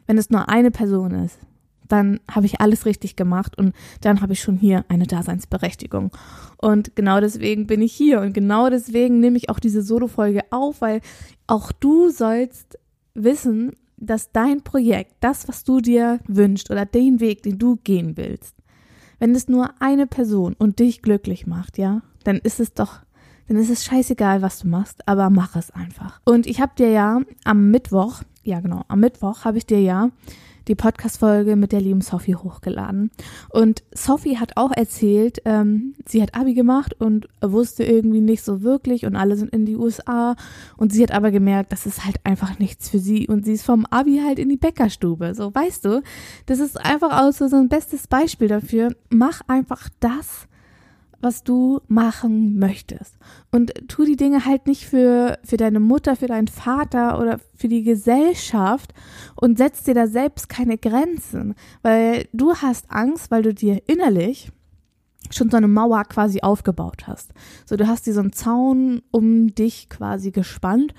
wenn 0.07 0.17
es 0.17 0.31
nur 0.31 0.49
eine 0.49 0.71
Person 0.71 1.11
ist, 1.11 1.41
dann 1.89 2.21
habe 2.31 2.47
ich 2.47 2.61
alles 2.61 2.87
richtig 2.87 3.17
gemacht 3.17 3.57
und 3.59 3.75
dann 4.01 4.21
habe 4.21 4.33
ich 4.33 4.41
schon 4.41 4.57
hier 4.57 4.85
eine 4.89 5.07
Daseinsberechtigung. 5.07 6.11
Und 6.59 6.97
genau 6.97 7.21
deswegen 7.21 7.67
bin 7.67 7.83
ich 7.83 7.93
hier 7.93 8.21
und 8.21 8.33
genau 8.33 8.71
deswegen 8.71 9.21
nehme 9.21 9.37
ich 9.37 9.51
auch 9.51 9.59
diese 9.59 9.83
Solo-Folge 9.83 10.43
auf, 10.51 10.81
weil 10.81 11.01
auch 11.47 11.73
du 11.73 12.11
sollst 12.11 12.79
wissen, 13.15 13.73
dass 13.97 14.33
dein 14.33 14.63
Projekt, 14.63 15.15
das, 15.21 15.49
was 15.49 15.65
du 15.65 15.81
dir 15.81 16.21
wünschst 16.27 16.71
oder 16.71 16.85
den 16.85 17.21
Weg, 17.21 17.43
den 17.43 17.59
du 17.59 17.77
gehen 17.77 18.17
willst, 18.17 18.57
wenn 19.19 19.35
es 19.35 19.49
nur 19.49 19.71
eine 19.81 20.07
Person 20.07 20.55
und 20.59 20.79
dich 20.79 21.03
glücklich 21.03 21.47
macht, 21.47 21.79
ja, 21.79 22.03
dann 22.25 22.39
ist 22.39 22.61
es 22.61 22.75
doch, 22.75 23.01
dann 23.49 23.57
ist 23.57 23.71
es 23.71 23.85
scheißegal, 23.85 24.43
was 24.43 24.61
du 24.61 24.69
machst, 24.69 25.07
aber 25.07 25.31
mach 25.31 25.57
es 25.57 25.71
einfach. 25.71 26.21
Und 26.25 26.47
ich 26.47 26.61
habe 26.61 26.73
dir 26.77 26.91
ja 26.91 27.21
am 27.45 27.71
Mittwoch, 27.71 28.23
ja 28.43 28.61
genau, 28.61 28.85
am 28.89 29.01
Mittwoch 29.01 29.45
habe 29.45 29.59
ich 29.59 29.67
dir 29.67 29.81
ja 29.81 30.11
die 30.69 30.75
Podcast-Folge 30.75 31.57
mit 31.57 31.73
der 31.73 31.81
lieben 31.81 32.01
Sophie 32.01 32.35
hochgeladen. 32.35 33.11
Und 33.51 33.83
Sophie 33.93 34.39
hat 34.39 34.57
auch 34.57 34.73
erzählt, 34.73 35.43
ähm, 35.45 35.95
sie 36.07 36.23
hat 36.23 36.35
Abi 36.35 36.55
gemacht 36.55 36.95
und 36.99 37.29
wusste 37.41 37.85
irgendwie 37.85 38.21
nicht 38.21 38.43
so 38.43 38.63
wirklich 38.63 39.07
und 39.07 39.17
alle 39.17 39.37
sind 39.37 39.53
in 39.53 39.67
die 39.67 39.77
USA. 39.77 40.37
Und 40.77 40.93
sie 40.93 41.03
hat 41.03 41.13
aber 41.13 41.31
gemerkt, 41.31 41.73
das 41.73 41.87
ist 41.87 42.05
halt 42.05 42.17
einfach 42.25 42.59
nichts 42.59 42.89
für 42.89 42.99
sie. 42.99 43.29
Und 43.29 43.45
sie 43.45 43.53
ist 43.53 43.65
vom 43.65 43.87
Abi 43.87 44.21
halt 44.25 44.39
in 44.39 44.49
die 44.49 44.57
Bäckerstube. 44.57 45.35
So, 45.35 45.55
weißt 45.55 45.85
du, 45.85 46.03
das 46.47 46.61
ist 46.61 46.81
einfach 46.81 47.23
auch 47.23 47.33
so, 47.33 47.49
so 47.49 47.57
ein 47.57 47.69
bestes 47.69 48.07
Beispiel 48.07 48.49
dafür. 48.49 48.95
Mach 49.11 49.43
einfach 49.47 49.89
das, 50.01 50.49
was 51.25 51.43
du 51.43 51.81
machen 51.89 52.59
möchtest. 52.59 53.17
Und 53.51 53.73
tu 53.89 54.05
die 54.05 54.17
Dinge 54.17 54.45
halt 54.45 54.67
nicht 54.67 54.87
für, 54.87 55.39
für 55.43 55.57
deine 55.57 55.81
Mutter, 55.81 56.15
für 56.15 56.27
deinen 56.27 56.49
Vater 56.49 57.19
oder 57.19 57.41
für 57.55 57.69
die 57.69 57.83
Gesellschaft 57.83 58.93
und 59.35 59.59
setz 59.59 59.83
dir 59.83 59.95
da 59.95 60.07
selbst 60.07 60.49
keine 60.49 60.79
Grenzen, 60.79 61.55
weil 61.83 62.29
du 62.33 62.55
hast 62.55 62.91
Angst, 62.91 63.31
weil 63.31 63.43
du 63.43 63.55
dir 63.55 63.83
innerlich 63.87 64.53
schon 65.31 65.51
so 65.51 65.57
eine 65.57 65.69
Mauer 65.69 66.05
quasi 66.05 66.41
aufgebaut 66.43 67.07
hast. 67.07 67.33
So, 67.65 67.77
du 67.77 67.89
hast 67.89 68.07
dir 68.07 68.13
so 68.13 68.21
einen 68.21 68.33
Zaun 68.33 69.03
um 69.11 69.55
dich 69.55 69.89
quasi 69.89 70.31
gespannt 70.31 70.95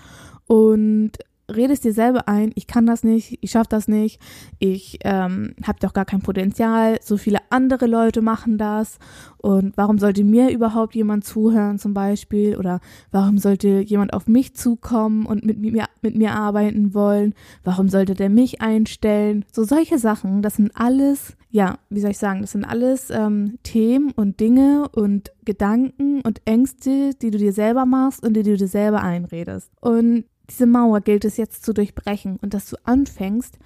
und 0.47 1.11
redest 1.53 1.83
dir 1.83 1.93
selber 1.93 2.27
ein, 2.27 2.51
ich 2.55 2.67
kann 2.67 2.85
das 2.85 3.03
nicht, 3.03 3.37
ich 3.41 3.51
schaffe 3.51 3.69
das 3.69 3.87
nicht, 3.87 4.19
ich 4.59 4.99
ähm, 5.03 5.55
habe 5.65 5.79
doch 5.79 5.93
gar 5.93 6.05
kein 6.05 6.21
Potenzial, 6.21 6.97
so 7.01 7.17
viele 7.17 7.39
andere 7.49 7.85
Leute 7.87 8.21
machen 8.21 8.57
das. 8.57 8.97
Und 9.37 9.77
warum 9.77 9.99
sollte 9.99 10.23
mir 10.23 10.49
überhaupt 10.49 10.95
jemand 10.95 11.23
zuhören 11.23 11.77
zum 11.77 11.93
Beispiel? 11.93 12.57
Oder 12.57 12.79
warum 13.11 13.37
sollte 13.37 13.81
jemand 13.81 14.13
auf 14.13 14.27
mich 14.27 14.55
zukommen 14.55 15.25
und 15.25 15.45
mit 15.45 15.59
mir, 15.59 15.85
mit 16.01 16.15
mir 16.15 16.33
arbeiten 16.33 16.93
wollen, 16.93 17.35
warum 17.63 17.89
sollte 17.89 18.15
der 18.15 18.29
mich 18.29 18.61
einstellen, 18.61 19.45
so 19.51 19.63
solche 19.63 19.99
Sachen, 19.99 20.41
das 20.41 20.55
sind 20.55 20.71
alles, 20.73 21.37
ja, 21.51 21.77
wie 21.89 21.99
soll 21.99 22.11
ich 22.11 22.17
sagen, 22.17 22.41
das 22.41 22.53
sind 22.53 22.65
alles 22.65 23.11
ähm, 23.11 23.59
Themen 23.63 24.11
und 24.11 24.39
Dinge 24.39 24.89
und 24.93 25.31
Gedanken 25.45 26.21
und 26.21 26.41
Ängste, 26.45 27.11
die 27.21 27.29
du 27.29 27.37
dir 27.37 27.53
selber 27.53 27.85
machst 27.85 28.25
und 28.25 28.33
die 28.33 28.43
du 28.43 28.57
dir 28.57 28.67
selber 28.67 29.03
einredest. 29.03 29.71
Und 29.79 30.25
diese 30.49 30.65
Mauer 30.65 31.01
gilt 31.01 31.25
es 31.25 31.37
jetzt 31.37 31.65
zu 31.65 31.73
durchbrechen 31.73 32.37
und 32.41 32.53
dass 32.53 32.69
du 32.69 32.77
anfängst, 32.83 33.57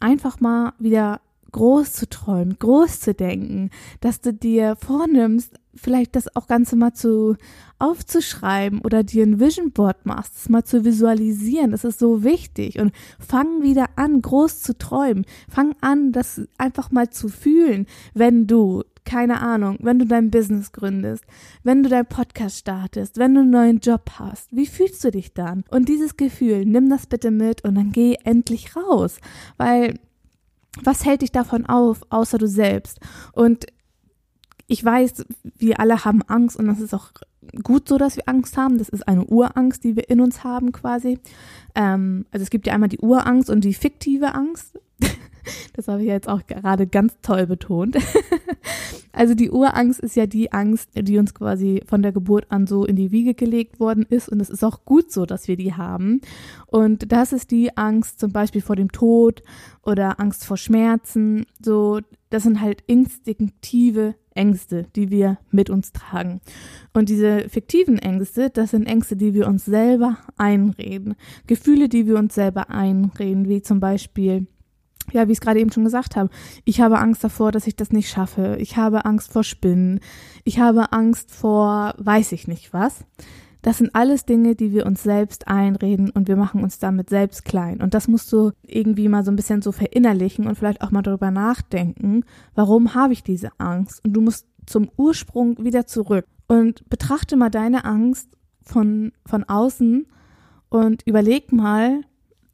einfach 0.00 0.40
mal 0.40 0.72
wieder 0.78 1.20
groß 1.52 1.92
zu 1.94 2.08
träumen, 2.08 2.58
groß 2.58 3.00
zu 3.00 3.14
denken, 3.14 3.70
dass 4.00 4.20
du 4.20 4.32
dir 4.32 4.76
vornimmst, 4.76 5.54
vielleicht 5.74 6.16
das 6.16 6.34
auch 6.36 6.48
Ganze 6.48 6.76
mal 6.76 6.92
zu 6.92 7.36
aufzuschreiben 7.78 8.80
oder 8.80 9.02
dir 9.04 9.24
ein 9.24 9.40
Vision 9.40 9.72
Board 9.72 10.04
machst, 10.04 10.34
das 10.36 10.48
mal 10.48 10.64
zu 10.64 10.84
visualisieren. 10.84 11.70
Das 11.70 11.84
ist 11.84 11.98
so 11.98 12.22
wichtig 12.24 12.78
und 12.78 12.92
fang 13.18 13.62
wieder 13.62 13.86
an, 13.96 14.22
groß 14.22 14.60
zu 14.60 14.76
träumen. 14.76 15.24
Fang 15.48 15.74
an, 15.80 16.12
das 16.12 16.42
einfach 16.58 16.90
mal 16.90 17.10
zu 17.10 17.28
fühlen, 17.28 17.86
wenn 18.14 18.46
du 18.46 18.82
keine 19.06 19.40
Ahnung, 19.40 19.78
wenn 19.80 19.98
du 19.98 20.04
dein 20.04 20.30
Business 20.30 20.72
gründest, 20.72 21.24
wenn 21.62 21.82
du 21.82 21.88
dein 21.88 22.04
Podcast 22.04 22.58
startest, 22.58 23.16
wenn 23.16 23.34
du 23.34 23.40
einen 23.40 23.50
neuen 23.50 23.78
Job 23.78 24.10
hast, 24.18 24.54
wie 24.54 24.66
fühlst 24.66 25.02
du 25.04 25.10
dich 25.10 25.32
dann? 25.32 25.64
Und 25.70 25.88
dieses 25.88 26.16
Gefühl, 26.18 26.66
nimm 26.66 26.90
das 26.90 27.06
bitte 27.06 27.30
mit 27.30 27.64
und 27.64 27.76
dann 27.76 27.92
geh 27.92 28.16
endlich 28.24 28.76
raus, 28.76 29.18
weil 29.56 29.94
was 30.82 31.06
hält 31.06 31.22
dich 31.22 31.32
davon 31.32 31.64
auf, 31.64 32.02
außer 32.10 32.36
du 32.36 32.46
selbst? 32.46 33.00
Und 33.32 33.66
ich 34.66 34.84
weiß, 34.84 35.24
wir 35.56 35.80
alle 35.80 36.04
haben 36.04 36.22
Angst 36.22 36.56
und 36.56 36.66
das 36.66 36.80
ist 36.80 36.92
auch 36.92 37.12
gut 37.62 37.88
so, 37.88 37.98
dass 37.98 38.16
wir 38.16 38.28
Angst 38.28 38.56
haben. 38.56 38.78
Das 38.78 38.88
ist 38.88 39.06
eine 39.06 39.24
Urangst, 39.24 39.84
die 39.84 39.96
wir 39.96 40.10
in 40.10 40.20
uns 40.20 40.42
haben 40.42 40.72
quasi. 40.72 41.18
Ähm, 41.74 42.26
also 42.32 42.42
es 42.42 42.50
gibt 42.50 42.66
ja 42.66 42.72
einmal 42.72 42.88
die 42.88 42.98
Urangst 42.98 43.48
und 43.48 43.62
die 43.62 43.74
fiktive 43.74 44.34
Angst. 44.34 44.78
Das 45.74 45.88
habe 45.88 46.02
ich 46.02 46.08
jetzt 46.08 46.28
auch 46.28 46.46
gerade 46.46 46.86
ganz 46.86 47.16
toll 47.22 47.46
betont. 47.46 47.96
Also 49.16 49.34
die 49.34 49.50
Urangst 49.50 50.00
ist 50.00 50.14
ja 50.14 50.26
die 50.26 50.52
Angst, 50.52 50.90
die 50.94 51.16
uns 51.16 51.32
quasi 51.32 51.82
von 51.86 52.02
der 52.02 52.12
Geburt 52.12 52.44
an 52.50 52.66
so 52.66 52.84
in 52.84 52.96
die 52.96 53.12
Wiege 53.12 53.32
gelegt 53.32 53.80
worden 53.80 54.04
ist. 54.06 54.28
Und 54.28 54.40
es 54.40 54.50
ist 54.50 54.62
auch 54.62 54.84
gut 54.84 55.10
so, 55.10 55.24
dass 55.24 55.48
wir 55.48 55.56
die 55.56 55.72
haben. 55.72 56.20
Und 56.66 57.10
das 57.12 57.32
ist 57.32 57.50
die 57.50 57.74
Angst 57.78 58.20
zum 58.20 58.32
Beispiel 58.32 58.60
vor 58.60 58.76
dem 58.76 58.92
Tod 58.92 59.42
oder 59.82 60.20
Angst 60.20 60.44
vor 60.44 60.58
Schmerzen. 60.58 61.46
So, 61.64 62.00
das 62.28 62.42
sind 62.42 62.60
halt 62.60 62.82
instinktive 62.86 64.16
Ängste, 64.34 64.86
die 64.94 65.10
wir 65.10 65.38
mit 65.50 65.70
uns 65.70 65.92
tragen. 65.92 66.42
Und 66.92 67.08
diese 67.08 67.48
fiktiven 67.48 67.98
Ängste, 67.98 68.50
das 68.50 68.72
sind 68.72 68.86
Ängste, 68.86 69.16
die 69.16 69.32
wir 69.32 69.48
uns 69.48 69.64
selber 69.64 70.18
einreden. 70.36 71.14
Gefühle, 71.46 71.88
die 71.88 72.06
wir 72.06 72.18
uns 72.18 72.34
selber 72.34 72.68
einreden, 72.68 73.48
wie 73.48 73.62
zum 73.62 73.80
Beispiel 73.80 74.46
ja, 75.12 75.28
wie 75.28 75.32
ich 75.32 75.38
es 75.38 75.40
gerade 75.40 75.60
eben 75.60 75.72
schon 75.72 75.84
gesagt 75.84 76.16
habe, 76.16 76.30
ich 76.64 76.80
habe 76.80 76.98
Angst 76.98 77.22
davor, 77.22 77.52
dass 77.52 77.66
ich 77.66 77.76
das 77.76 77.92
nicht 77.92 78.08
schaffe. 78.08 78.56
Ich 78.60 78.76
habe 78.76 79.04
Angst 79.04 79.32
vor 79.32 79.44
Spinnen. 79.44 80.00
Ich 80.44 80.58
habe 80.58 80.92
Angst 80.92 81.30
vor 81.30 81.94
weiß 81.98 82.32
ich 82.32 82.48
nicht 82.48 82.72
was. 82.72 83.04
Das 83.66 83.78
sind 83.78 83.96
alles 83.96 84.24
Dinge, 84.24 84.54
die 84.54 84.70
wir 84.70 84.86
uns 84.86 85.02
selbst 85.02 85.48
einreden 85.48 86.10
und 86.10 86.28
wir 86.28 86.36
machen 86.36 86.62
uns 86.62 86.78
damit 86.78 87.10
selbst 87.10 87.44
klein. 87.44 87.82
Und 87.82 87.94
das 87.94 88.06
musst 88.06 88.32
du 88.32 88.52
irgendwie 88.62 89.08
mal 89.08 89.24
so 89.24 89.32
ein 89.32 89.36
bisschen 89.36 89.60
so 89.60 89.72
verinnerlichen 89.72 90.46
und 90.46 90.56
vielleicht 90.56 90.82
auch 90.82 90.92
mal 90.92 91.02
darüber 91.02 91.32
nachdenken, 91.32 92.24
warum 92.54 92.94
habe 92.94 93.12
ich 93.12 93.24
diese 93.24 93.50
Angst? 93.58 94.04
Und 94.04 94.12
du 94.12 94.20
musst 94.20 94.46
zum 94.66 94.88
Ursprung 94.96 95.64
wieder 95.64 95.84
zurück 95.84 96.26
und 96.46 96.88
betrachte 96.88 97.36
mal 97.36 97.50
deine 97.50 97.84
Angst 97.84 98.28
von, 98.62 99.10
von 99.24 99.42
außen 99.42 100.06
und 100.68 101.02
überleg 101.04 101.52
mal, 101.52 102.02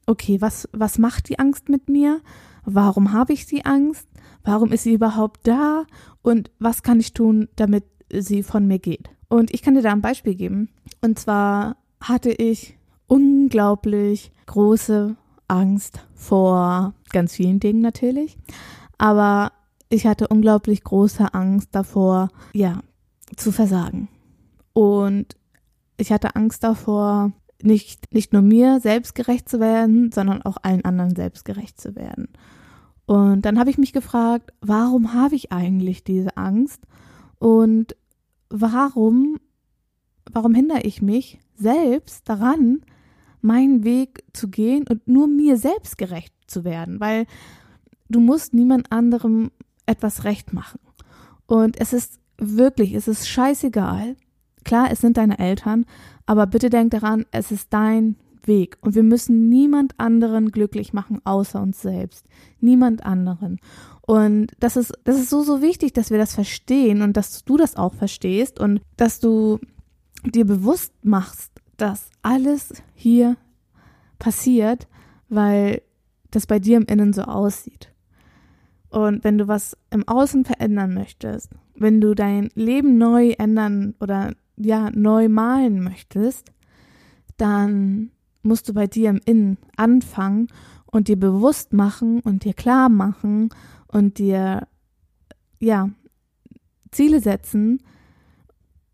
okay, 0.06 0.40
was, 0.40 0.68
was 0.73 0.99
macht 0.99 1.28
die 1.28 1.38
Angst 1.38 1.68
mit 1.68 1.88
mir? 1.88 2.21
Warum 2.64 3.12
habe 3.12 3.32
ich 3.32 3.47
die 3.47 3.64
Angst? 3.64 4.09
Warum 4.44 4.73
ist 4.73 4.85
sie 4.85 4.94
überhaupt 4.94 5.47
da? 5.47 5.85
Und 6.23 6.50
was 6.59 6.82
kann 6.82 7.00
ich 7.00 7.12
tun, 7.12 7.49
damit 7.56 7.85
sie 8.12 8.42
von 8.42 8.66
mir 8.66 8.78
geht? 8.78 9.11
Und 9.28 9.52
ich 9.52 9.62
kann 9.62 9.75
dir 9.75 9.82
da 9.82 9.92
ein 9.92 10.02
Beispiel 10.02 10.35
geben. 10.35 10.68
Und 11.00 11.18
zwar 11.18 11.76
hatte 12.00 12.30
ich 12.30 12.76
unglaublich 13.06 14.32
große 14.47 15.16
Angst 15.49 16.00
vor 16.14 16.94
ganz 17.11 17.35
vielen 17.35 17.61
Dingen 17.61 17.80
natürlich. 17.80 18.38
Aber 18.99 19.52
ich 19.88 20.06
hatte 20.06 20.28
unglaublich 20.28 20.85
große 20.85 21.35
Angst 21.35 21.68
davor, 21.73 22.30
ja, 22.54 22.80
zu 23.37 23.52
versagen. 23.52 24.09
Und 24.73 25.37
ich 25.97 26.12
hatte 26.12 26.35
Angst 26.35 26.64
davor, 26.64 27.32
nicht, 27.64 28.12
nicht 28.12 28.33
nur 28.33 28.42
mir 28.42 28.81
selbst 28.81 29.14
gerecht 29.14 29.49
zu 29.49 29.61
werden, 29.61 30.12
sondern 30.12 30.42
auch 30.42 30.57
allen 30.62 30.85
anderen 30.85 31.14
selbst 31.14 31.45
gerecht 31.45 31.81
zu 31.81 31.95
werden. 31.95 32.28
Und 33.07 33.42
dann 33.42 33.59
habe 33.59 33.71
ich 33.71 33.78
mich 33.78 33.92
gefragt, 33.92 34.52
warum 34.61 35.12
habe 35.12 35.35
ich 35.35 35.52
eigentlich 35.52 36.04
diese 36.04 36.37
Angst? 36.37 36.83
Und 37.38 37.97
warum, 38.49 39.38
warum 40.33 40.54
hindere 40.54 40.83
ich 40.83 41.02
mich 41.02 41.38
selbst 41.54 42.28
daran, 42.28 42.83
meinen 43.40 43.85
Weg 43.85 44.25
zu 44.33 44.49
gehen 44.49 44.87
und 44.88 45.09
nur 45.09 45.26
mir 45.26 45.57
selbst 45.57 45.99
gerecht 45.99 46.35
zu 46.47 46.64
werden? 46.64 47.00
Weil 47.00 47.26
du 48.09 48.21
musst 48.21 48.54
niemand 48.54 48.92
anderem 48.92 49.50
etwas 49.87 50.25
recht 50.25 50.52
machen. 50.52 50.78
Und 51.47 51.81
es 51.81 51.92
ist 51.92 52.21
wirklich, 52.38 52.95
es 52.95 53.09
ist 53.09 53.28
scheißegal. 53.28 54.16
Klar, 54.64 54.90
es 54.90 55.00
sind 55.00 55.16
deine 55.16 55.38
Eltern, 55.38 55.87
aber 56.26 56.47
bitte 56.47 56.71
denk 56.71 56.91
daran, 56.91 57.26
es 57.31 57.50
ist 57.50 57.73
dein 57.73 58.17
Weg 58.45 58.76
und 58.81 58.95
wir 58.95 59.02
müssen 59.02 59.49
niemand 59.49 59.95
anderen 59.99 60.50
glücklich 60.50 60.93
machen 60.93 61.21
außer 61.25 61.61
uns 61.61 61.81
selbst. 61.81 62.26
Niemand 62.61 63.05
anderen. 63.05 63.59
Und 64.00 64.49
das 64.59 64.76
ist, 64.76 64.93
das 65.05 65.17
ist 65.17 65.31
so, 65.31 65.43
so 65.43 65.62
wichtig, 65.62 65.93
dass 65.93 66.11
wir 66.11 66.19
das 66.19 66.35
verstehen 66.35 67.02
und 67.02 67.17
dass 67.17 67.45
du 67.45 67.57
das 67.57 67.76
auch 67.76 67.95
verstehst 67.95 68.59
und 68.59 68.81
dass 68.97 69.21
du 69.21 69.61
dir 70.25 70.45
bewusst 70.45 70.93
machst, 71.05 71.52
dass 71.76 72.11
alles 72.23 72.73
hier 72.95 73.37
passiert, 74.19 74.88
weil 75.29 75.83
das 76.31 76.47
bei 76.47 76.59
dir 76.59 76.76
im 76.76 76.87
Innen 76.87 77.12
so 77.12 77.23
aussieht. 77.23 77.93
Und 78.91 79.25
wenn 79.25 79.38
du 79.38 79.49
was 79.49 79.76
im 79.91 80.07
Außen 80.07 80.45
verändern 80.45 80.95
möchtest, 80.95 81.50
wenn 81.75 82.00
du 82.00 82.14
dein 82.14 82.50
Leben 82.55 82.99
neu 82.99 83.31
ändern 83.38 83.95
oder 84.00 84.35
ja, 84.64 84.90
neu 84.90 85.28
malen 85.28 85.83
möchtest, 85.83 86.52
dann 87.37 88.11
musst 88.42 88.69
du 88.69 88.75
bei 88.75 88.87
dir 88.87 89.11
im 89.11 89.21
Innen 89.25 89.59
anfangen 89.76 90.49
und 90.87 91.09
dir 91.09 91.19
bewusst 91.19 91.73
machen 91.73 92.21
und 92.21 92.45
dir 92.45 92.54
klar 92.54 92.88
machen 92.88 93.50
und 93.88 94.19
dir, 94.19 94.66
ja, 95.59 95.90
Ziele 96.90 97.21
setzen, 97.21 97.83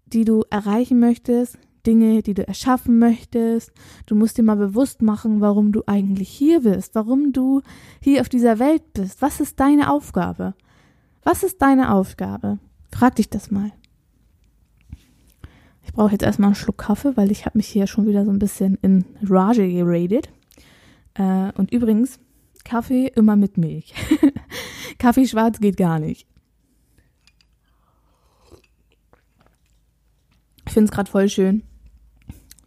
die 0.06 0.24
du 0.24 0.44
erreichen 0.50 1.00
möchtest, 1.00 1.58
Dinge, 1.86 2.22
die 2.22 2.34
du 2.34 2.46
erschaffen 2.46 2.98
möchtest. 2.98 3.72
Du 4.06 4.14
musst 4.14 4.38
dir 4.38 4.42
mal 4.42 4.56
bewusst 4.56 5.02
machen, 5.02 5.40
warum 5.40 5.72
du 5.72 5.82
eigentlich 5.86 6.28
hier 6.28 6.60
bist, 6.60 6.94
warum 6.94 7.32
du 7.32 7.62
hier 8.00 8.20
auf 8.20 8.28
dieser 8.28 8.58
Welt 8.58 8.92
bist. 8.92 9.22
Was 9.22 9.40
ist 9.40 9.58
deine 9.58 9.90
Aufgabe? 9.90 10.54
Was 11.22 11.42
ist 11.42 11.60
deine 11.62 11.92
Aufgabe? 11.92 12.58
Frag 12.90 13.16
dich 13.16 13.28
das 13.28 13.50
mal. 13.50 13.72
Brauche 15.98 16.12
jetzt 16.12 16.22
erstmal 16.22 16.50
einen 16.50 16.54
Schluck 16.54 16.78
Kaffee, 16.78 17.16
weil 17.16 17.32
ich 17.32 17.44
habe 17.44 17.58
mich 17.58 17.66
hier 17.66 17.88
schon 17.88 18.06
wieder 18.06 18.24
so 18.24 18.30
ein 18.30 18.38
bisschen 18.38 18.78
in 18.82 19.04
Rage 19.20 19.66
geradet. 19.68 20.28
Äh, 21.14 21.50
und 21.56 21.72
übrigens, 21.72 22.20
Kaffee 22.62 23.08
immer 23.16 23.34
mit 23.34 23.58
Milch. 23.58 23.92
Kaffee 25.00 25.26
schwarz 25.26 25.58
geht 25.58 25.76
gar 25.76 25.98
nicht. 25.98 26.28
Ich 30.66 30.72
finde 30.72 30.84
es 30.84 30.92
gerade 30.92 31.10
voll 31.10 31.28
schön. 31.28 31.64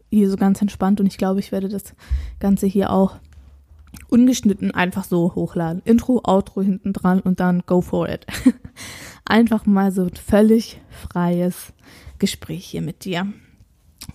Hier 0.09 0.29
so 0.29 0.35
ganz 0.35 0.61
entspannt 0.61 0.99
und 0.99 1.07
ich 1.07 1.17
glaube, 1.17 1.39
ich 1.39 1.53
werde 1.53 1.69
das 1.69 1.95
Ganze 2.41 2.67
hier 2.67 2.91
auch 2.91 3.17
ungeschnitten 4.09 4.71
einfach 4.71 5.05
so 5.05 5.35
hochladen. 5.35 5.81
Intro, 5.85 6.21
Outro 6.25 6.63
hinten 6.63 6.91
dran 6.91 7.21
und 7.21 7.39
dann 7.39 7.63
go 7.65 7.79
for 7.79 8.09
it. 8.09 8.25
einfach 9.23 9.65
mal 9.65 9.93
so 9.93 10.09
völlig 10.21 10.81
freies 10.89 11.71
Gespräch 12.21 12.65
hier 12.65 12.81
mit 12.81 13.03
dir. 13.03 13.27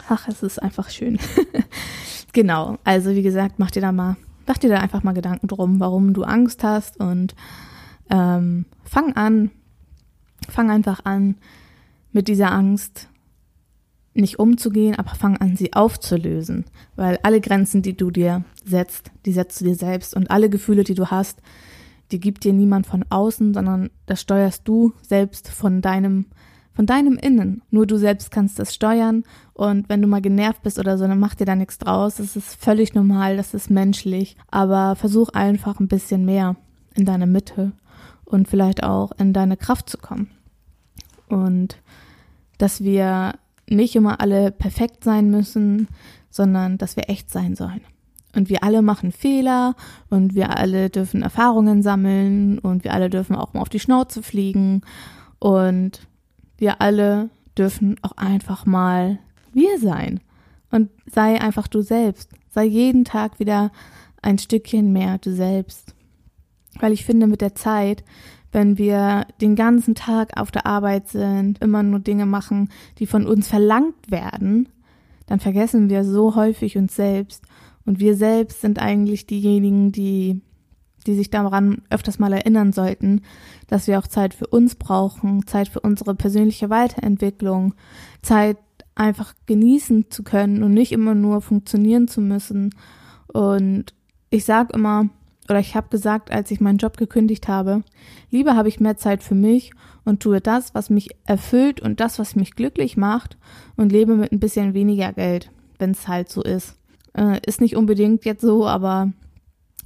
Ach, 0.09 0.29
es 0.29 0.43
ist 0.43 0.63
einfach 0.63 0.89
schön. 0.89 1.19
genau. 2.33 2.79
Also, 2.85 3.11
wie 3.11 3.23
gesagt, 3.23 3.59
mach 3.59 3.71
dir 3.71 3.83
da 3.83 3.93
mal, 3.93 4.17
mach 4.47 4.57
dir 4.57 4.71
da 4.71 4.79
einfach 4.79 5.03
mal 5.03 5.13
Gedanken 5.13 5.49
drum, 5.49 5.81
warum 5.81 6.15
du 6.15 6.23
Angst 6.23 6.65
hast 6.65 6.99
und 6.99 7.35
ähm, 8.09 8.65
fang 8.85 9.15
an, 9.15 9.51
fang 10.49 10.71
einfach 10.71 11.05
an, 11.05 11.37
mit 12.13 12.29
dieser 12.29 12.53
Angst 12.53 13.09
nicht 14.15 14.39
umzugehen, 14.39 14.95
aber 14.95 15.15
fang 15.15 15.37
an, 15.37 15.57
sie 15.57 15.75
aufzulösen. 15.75 16.65
Weil 16.95 17.19
alle 17.23 17.41
Grenzen, 17.41 17.83
die 17.83 17.97
du 17.97 18.11
dir 18.11 18.45
setzt, 18.65 19.11
die 19.27 19.33
setzt 19.33 19.61
du 19.61 19.67
dir 19.67 19.75
selbst. 19.75 20.15
Und 20.15 20.31
alle 20.31 20.49
Gefühle, 20.49 20.85
die 20.85 20.95
du 20.95 21.09
hast, 21.09 21.43
die 22.13 22.21
gibt 22.21 22.45
dir 22.45 22.53
niemand 22.53 22.87
von 22.87 23.05
außen, 23.09 23.53
sondern 23.53 23.91
das 24.07 24.21
steuerst 24.21 24.67
du 24.67 24.93
selbst 25.03 25.49
von 25.49 25.83
deinem, 25.83 26.27
von 26.77 26.85
deinem 26.85 27.17
Innen. 27.17 27.63
Nur 27.71 27.87
du 27.87 27.97
selbst 27.97 28.31
kannst 28.31 28.59
das 28.59 28.75
steuern. 28.75 29.25
Und 29.55 29.89
wenn 29.89 30.03
du 30.03 30.09
mal 30.09 30.21
genervt 30.21 30.63
bist 30.63 30.79
oder 30.79 30.99
so, 30.99 31.07
dann 31.09 31.19
mach 31.19 31.35
dir 31.35 31.47
da 31.47 31.57
nichts 31.57 31.79
draus. 31.79 32.17
Das 32.17 32.37
ist 32.37 32.55
völlig 32.63 32.95
normal, 32.95 33.39
das 33.39 33.55
ist 33.55 33.71
menschlich. 33.71 34.37
Aber 34.51 34.95
versuch 34.95 35.31
einfach 35.31 35.81
ein 35.81 35.89
bisschen 35.89 36.27
mehr 36.27 36.55
in 36.95 37.07
deine 37.07 37.27
Mitte 37.27 37.73
und 38.27 38.47
vielleicht 38.47 38.85
auch 38.85 39.13
in 39.19 39.33
deine 39.33 39.57
Kraft 39.57 39.89
zu 39.89 39.97
kommen. 39.97 40.31
Und 41.29 41.79
dass 42.59 42.85
wir 42.85 43.35
nicht 43.69 43.97
immer 43.97 44.21
alle 44.21 44.53
perfekt 44.53 45.03
sein 45.03 45.31
müssen, 45.31 45.89
sondern 46.31 46.77
dass 46.77 46.97
wir 46.97 47.09
echt 47.09 47.31
sein 47.31 47.57
sollen. 47.57 47.81
Und 48.35 48.51
wir 48.51 48.63
alle 48.63 48.83
machen 48.83 49.13
Fehler 49.13 49.75
und 50.11 50.35
wir 50.35 50.59
alle 50.59 50.91
dürfen 50.91 51.23
Erfahrungen 51.23 51.83
sammeln 51.83 52.59
und 52.59 52.85
wir 52.85 52.93
alle 52.93 53.09
dürfen 53.09 53.35
auch 53.35 53.55
mal 53.55 53.63
auf 53.63 53.71
die 53.71 53.81
Schnauze 53.81 54.23
fliegen 54.23 54.83
und 55.39 56.07
wir 56.59 56.81
alle 56.81 57.31
dürfen 57.57 57.97
auch 58.03 58.17
einfach 58.17 58.67
mal 58.67 59.19
wir 59.53 59.79
sein. 59.79 60.21
Und 60.71 60.91
sei 61.07 61.41
einfach 61.41 61.69
du 61.69 61.83
selbst. 61.83 62.31
Sei 62.51 62.65
jeden 62.65 63.05
Tag 63.05 63.39
wieder 63.39 63.71
ein 64.23 64.39
Stückchen 64.39 64.93
mehr 64.93 65.19
du 65.19 65.33
selbst. 65.33 65.95
Weil 66.79 66.93
ich 66.93 67.05
finde, 67.05 67.27
mit 67.27 67.41
der 67.41 67.55
Zeit 67.55 68.05
wenn 68.57 68.79
wir 68.79 69.27
den 69.43 69.55
ganzen 69.55 69.95
Tag 69.95 70.41
auf 70.41 70.51
der 70.51 70.65
Arbeit 70.65 71.09
sind, 71.09 71.63
immer 71.63 71.83
nur 71.83 72.01
Dinge 72.01 72.25
machen, 72.25 72.71
die 72.99 73.07
von 73.07 73.27
uns 73.27 73.49
verlangt 73.49 74.11
werden, 74.11 74.71
dann 75.27 75.41
vergessen 75.41 75.91
wir 75.91 76.05
so 76.05 76.37
häufig 76.37 76.79
uns 76.79 76.97
selbst. 76.97 77.45
Und 77.85 78.01
wir 78.01 78.17
selbst 78.17 78.63
sind 78.63 78.81
eigentlich 78.81 79.27
diejenigen, 79.27 79.93
die, 79.93 80.41
die 81.07 81.15
sich 81.15 81.31
daran 81.31 81.83
öfters 81.91 82.19
mal 82.19 82.33
erinnern 82.33 82.73
sollten, 82.73 83.23
dass 83.69 83.87
wir 83.87 83.99
auch 83.99 84.07
Zeit 84.07 84.35
für 84.35 84.47
uns 84.47 84.75
brauchen, 84.75 85.47
Zeit 85.47 85.69
für 85.69 85.81
unsere 85.81 86.15
persönliche 86.15 86.71
Weiterentwicklung, 86.71 87.75
Zeit 88.23 88.59
einfach 88.95 89.35
genießen 89.47 90.11
zu 90.11 90.23
können 90.23 90.63
und 90.63 90.73
nicht 90.73 90.93
immer 90.93 91.15
nur 91.15 91.41
funktionieren 91.41 92.09
zu 92.09 92.21
müssen. 92.21 92.75
Und 93.29 93.95
ich 94.31 94.45
sag 94.45 94.75
immer, 94.75 95.09
oder 95.49 95.61
ich 95.61 95.77
habe 95.77 95.89
gesagt, 95.89 96.31
als 96.33 96.51
ich 96.51 96.61
meinen 96.61 96.79
Job 96.79 96.97
gekündigt 96.97 97.47
habe, 97.47 97.83
lieber 98.31 98.57
habe 98.57 98.69
ich 98.69 98.81
mehr 98.81 98.97
Zeit 98.97 99.23
für 99.23 99.35
mich 99.35 99.73
und 100.05 100.21
tue 100.21 100.41
das, 100.41 100.75
was 100.75 100.91
mich 100.91 101.11
erfüllt 101.25 101.81
und 101.81 102.01
das, 102.01 102.19
was 102.19 102.37
mich 102.37 102.57
glücklich 102.57 102.97
macht 102.97 103.37
und 103.77 103.93
lebe 103.93 104.17
mit 104.17 104.33
ein 104.33 104.41
bisschen 104.41 104.75
weniger 104.75 105.13
Geld, 105.13 105.51
wenn 105.79 105.91
es 105.91 106.09
halt 106.09 106.31
so 106.31 106.43
ist. 106.43 106.77
Äh, 107.15 107.41
ist 107.47 107.61
nicht 107.61 107.77
unbedingt 107.77 108.25
jetzt 108.25 108.43
so, 108.43 108.67
aber 108.67 109.13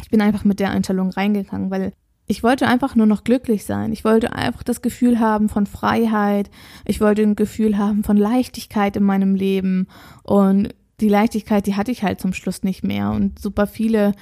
ich 0.02 0.11
bin 0.11 0.21
einfach 0.21 0.45
mit 0.45 0.61
der 0.61 0.71
Einstellung 0.71 1.11
reingegangen, 1.11 1.71
weil 1.71 1.92
ich 2.26 2.45
wollte 2.45 2.69
einfach 2.69 2.95
nur 2.95 3.07
noch 3.07 3.25
glücklich 3.25 3.64
sein. 3.64 3.92
Ich 3.92 4.04
wollte 4.04 4.33
einfach 4.33 4.62
das 4.62 4.83
Gefühl 4.83 5.19
haben 5.19 5.49
von 5.49 5.66
Freiheit. 5.66 6.49
Ich 6.85 7.00
wollte 7.00 7.23
ein 7.23 7.35
Gefühl 7.35 7.76
haben 7.76 8.04
von 8.04 8.16
Leichtigkeit 8.16 8.97
in 8.97 9.02
meinem 9.02 9.35
Leben. 9.35 9.88
Und 10.23 10.73
die 11.00 11.09
Leichtigkeit, 11.09 11.66
die 11.66 11.75
hatte 11.75 11.90
ich 11.90 12.04
halt 12.04 12.21
zum 12.21 12.33
Schluss 12.33 12.62
nicht 12.62 12.85
mehr. 12.85 13.11
Und 13.11 13.40
super 13.40 13.66
viele 13.66 14.12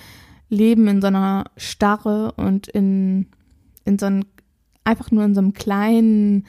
leben 0.48 0.88
in 0.88 1.02
so 1.02 1.08
einer 1.08 1.50
Starre 1.58 2.32
und 2.32 2.66
in, 2.68 3.26
in 3.84 3.98
so 3.98 4.06
einem, 4.06 4.24
einfach 4.84 5.10
nur 5.10 5.24
in 5.24 5.34
so 5.34 5.40
einem 5.42 5.52
kleinen, 5.52 6.46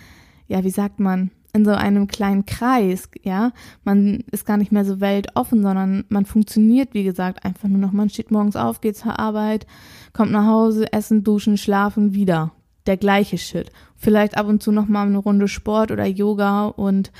ja, 0.47 0.63
wie 0.63 0.69
sagt 0.69 1.01
man, 1.01 1.31
in 1.53 1.65
so 1.65 1.71
einem 1.71 2.07
kleinen 2.07 2.45
Kreis, 2.45 3.09
ja. 3.23 3.51
Man 3.83 4.23
ist 4.31 4.45
gar 4.45 4.57
nicht 4.57 4.71
mehr 4.71 4.85
so 4.85 4.99
weltoffen, 4.99 5.63
sondern 5.63 6.05
man 6.09 6.25
funktioniert, 6.25 6.93
wie 6.93 7.03
gesagt, 7.03 7.43
einfach 7.45 7.67
nur 7.67 7.79
noch. 7.79 7.91
Man 7.91 8.09
steht 8.09 8.31
morgens 8.31 8.55
auf, 8.55 8.81
geht 8.81 8.97
zur 8.97 9.17
Arbeit, 9.19 9.65
kommt 10.13 10.31
nach 10.31 10.45
Hause, 10.45 10.91
essen, 10.93 11.23
duschen, 11.23 11.57
schlafen, 11.57 12.13
wieder. 12.13 12.51
Der 12.85 12.97
gleiche 12.97 13.37
Shit. 13.37 13.71
Vielleicht 13.95 14.37
ab 14.37 14.47
und 14.47 14.63
zu 14.63 14.71
noch 14.71 14.87
mal 14.87 15.05
eine 15.05 15.17
Runde 15.17 15.47
Sport 15.47 15.91
oder 15.91 16.05
Yoga 16.05 16.67
und 16.67 17.11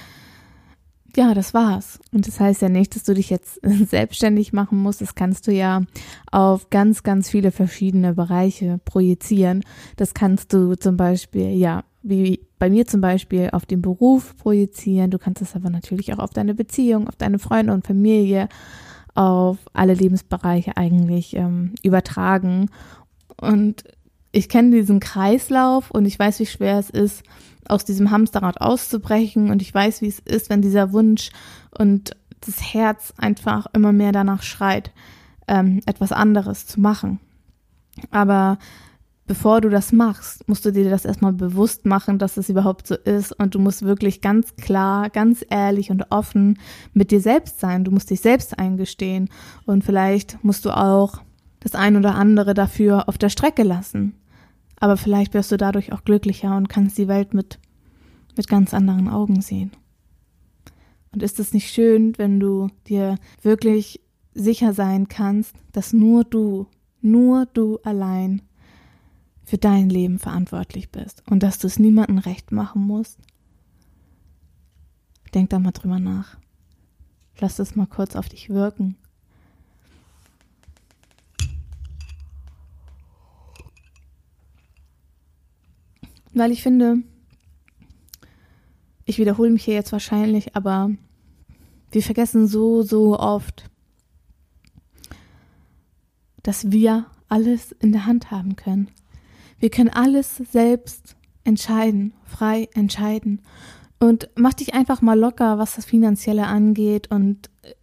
ja, 1.15 1.33
das 1.33 1.53
war's. 1.53 1.99
Und 2.11 2.27
das 2.27 2.39
heißt 2.39 2.61
ja 2.61 2.69
nicht, 2.69 2.95
dass 2.95 3.03
du 3.03 3.13
dich 3.13 3.29
jetzt 3.29 3.59
selbstständig 3.63 4.53
machen 4.53 4.81
musst. 4.81 5.01
Das 5.01 5.15
kannst 5.15 5.47
du 5.47 5.51
ja 5.51 5.81
auf 6.31 6.69
ganz, 6.69 7.03
ganz 7.03 7.29
viele 7.29 7.51
verschiedene 7.51 8.13
Bereiche 8.13 8.79
projizieren. 8.85 9.63
Das 9.95 10.13
kannst 10.13 10.53
du 10.53 10.75
zum 10.75 10.97
Beispiel, 10.97 11.49
ja, 11.49 11.83
wie 12.01 12.41
bei 12.59 12.69
mir 12.69 12.85
zum 12.85 13.01
Beispiel 13.01 13.49
auf 13.51 13.65
den 13.65 13.81
Beruf 13.81 14.35
projizieren. 14.37 15.11
Du 15.11 15.19
kannst 15.19 15.41
es 15.41 15.55
aber 15.55 15.69
natürlich 15.69 16.13
auch 16.13 16.19
auf 16.19 16.31
deine 16.31 16.53
Beziehung, 16.53 17.07
auf 17.07 17.15
deine 17.15 17.39
Freunde 17.39 17.73
und 17.73 17.85
Familie, 17.85 18.49
auf 19.15 19.57
alle 19.73 19.93
Lebensbereiche 19.93 20.77
eigentlich 20.77 21.35
ähm, 21.35 21.75
übertragen. 21.83 22.69
Und 23.39 23.83
ich 24.31 24.49
kenne 24.49 24.71
diesen 24.71 24.99
Kreislauf 24.99 25.91
und 25.91 26.05
ich 26.05 26.17
weiß, 26.17 26.39
wie 26.39 26.45
schwer 26.45 26.77
es 26.79 26.89
ist, 26.89 27.23
aus 27.67 27.85
diesem 27.85 28.11
Hamsterrad 28.11 28.61
auszubrechen 28.61 29.51
und 29.51 29.61
ich 29.61 29.73
weiß, 29.73 30.01
wie 30.01 30.07
es 30.07 30.19
ist, 30.19 30.49
wenn 30.49 30.61
dieser 30.61 30.91
Wunsch 30.91 31.29
und 31.77 32.15
das 32.41 32.73
Herz 32.73 33.13
einfach 33.17 33.67
immer 33.73 33.91
mehr 33.91 34.11
danach 34.11 34.43
schreit, 34.43 34.91
ähm, 35.47 35.81
etwas 35.85 36.11
anderes 36.11 36.67
zu 36.67 36.79
machen. 36.79 37.19
Aber 38.11 38.57
bevor 39.29 39.61
du 39.61 39.69
das 39.69 39.91
machst, 39.91 40.49
musst 40.49 40.65
du 40.65 40.71
dir 40.71 40.89
das 40.89 41.05
erstmal 41.05 41.33
bewusst 41.33 41.85
machen, 41.85 42.17
dass 42.17 42.35
es 42.35 42.49
überhaupt 42.49 42.87
so 42.87 42.95
ist 42.95 43.31
und 43.31 43.53
du 43.53 43.59
musst 43.59 43.83
wirklich 43.83 44.21
ganz 44.21 44.55
klar, 44.55 45.11
ganz 45.11 45.45
ehrlich 45.51 45.91
und 45.91 46.07
offen 46.09 46.57
mit 46.93 47.11
dir 47.11 47.21
selbst 47.21 47.59
sein. 47.59 47.83
Du 47.83 47.91
musst 47.91 48.09
dich 48.09 48.21
selbst 48.21 48.57
eingestehen 48.57 49.29
und 49.67 49.83
vielleicht 49.83 50.43
musst 50.43 50.65
du 50.65 50.75
auch 50.75 51.21
das 51.59 51.75
ein 51.75 51.95
oder 51.95 52.15
andere 52.15 52.55
dafür 52.55 53.07
auf 53.07 53.19
der 53.19 53.29
Strecke 53.29 53.61
lassen. 53.61 54.15
Aber 54.79 54.97
vielleicht 54.97 55.35
wirst 55.35 55.51
du 55.51 55.57
dadurch 55.57 55.93
auch 55.93 56.03
glücklicher 56.03 56.57
und 56.57 56.67
kannst 56.67 56.97
die 56.97 57.07
Welt 57.07 57.35
mit, 57.35 57.59
mit 58.35 58.47
ganz 58.47 58.73
anderen 58.73 59.07
Augen 59.07 59.41
sehen. 59.41 59.69
Und 61.11 61.21
ist 61.21 61.39
es 61.39 61.53
nicht 61.53 61.71
schön, 61.71 62.17
wenn 62.17 62.39
du 62.39 62.69
dir 62.87 63.19
wirklich 63.43 64.01
sicher 64.33 64.73
sein 64.73 65.07
kannst, 65.07 65.55
dass 65.71 65.93
nur 65.93 66.23
du, 66.23 66.65
nur 67.01 67.45
du 67.45 67.77
allein 67.83 68.41
für 69.49 69.57
dein 69.57 69.89
Leben 69.89 70.19
verantwortlich 70.19 70.91
bist 70.91 71.23
und 71.27 71.41
dass 71.41 71.57
du 71.57 71.65
es 71.65 71.79
niemandem 71.79 72.19
recht 72.19 72.51
machen 72.51 72.83
musst? 72.83 73.17
Denk 75.33 75.49
da 75.49 75.57
mal 75.57 75.71
drüber 75.71 75.97
nach. 75.97 76.37
Lass 77.39 77.57
es 77.57 77.75
mal 77.75 77.87
kurz 77.87 78.15
auf 78.15 78.29
dich 78.29 78.49
wirken. 78.49 78.95
Weil 86.33 86.51
ich 86.51 86.61
finde, 86.61 86.97
ich 89.05 89.17
wiederhole 89.17 89.49
mich 89.49 89.65
hier 89.65 89.73
jetzt 89.73 89.91
wahrscheinlich, 89.91 90.55
aber 90.55 90.91
wir 91.89 92.03
vergessen 92.03 92.47
so, 92.47 92.83
so 92.83 93.17
oft, 93.17 93.67
dass 96.43 96.71
wir 96.71 97.07
alles 97.29 97.71
in 97.71 97.91
der 97.91 98.05
Hand 98.05 98.29
haben 98.29 98.55
können. 98.55 98.91
Wir 99.59 99.69
können 99.69 99.89
alles 99.89 100.37
selbst 100.37 101.15
entscheiden, 101.43 102.13
frei 102.25 102.69
entscheiden. 102.73 103.41
Und 103.99 104.29
mach 104.35 104.53
dich 104.53 104.73
einfach 104.73 105.01
mal 105.01 105.19
locker, 105.19 105.57
was 105.57 105.75
das 105.75 105.85
Finanzielle 105.85 106.47
angeht 106.47 107.11
und 107.11 107.49
äh, 107.63 107.73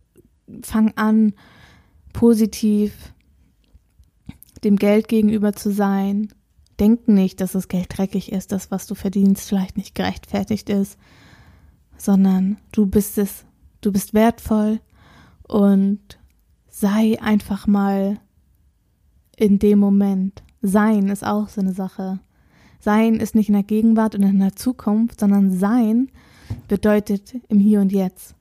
fang 0.63 0.93
an, 0.97 1.35
positiv 2.13 3.13
dem 4.65 4.77
Geld 4.77 5.09
gegenüber 5.09 5.53
zu 5.53 5.71
sein, 5.71 6.29
Denk 6.79 7.09
nicht, 7.09 7.41
dass 7.41 7.53
das 7.53 7.69
Geld 7.69 7.97
dreckig 7.97 8.33
ist, 8.33 8.53
das, 8.53 8.71
was 8.71 8.87
du 8.87 8.95
verdienst, 8.95 9.49
vielleicht 9.49 9.77
nicht 9.79 9.95
gerechtfertigt 9.95 10.69
ist, 10.69 10.99
sondern 11.97 12.59
du 12.73 12.87
bist 12.87 13.17
es, 13.17 13.47
du 13.81 13.93
bist 13.93 14.13
wertvoll 14.13 14.81
und 15.43 16.01
sei 16.69 17.19
einfach 17.21 17.67
mal 17.67 18.21
in 19.37 19.59
dem 19.59 19.79
Moment. 19.79 20.43
Sein 20.67 21.09
ist 21.09 21.25
auch 21.25 21.49
so 21.49 21.61
eine 21.61 21.73
Sache. 21.73 22.19
Sein 22.81 23.15
ist 23.15 23.37
nicht 23.37 23.49
in 23.49 23.55
der 23.55 23.63
Gegenwart 23.63 24.17
und 24.17 24.25
in 24.25 24.41
der 24.41 24.57
Zukunft, 24.57 25.21
sondern 25.21 25.57
sein 25.57 26.11
bedeutet 26.67 27.37
im 27.49 27.61
Hier 27.61 27.81
und 27.81 27.93
Jetzt. 27.93 28.35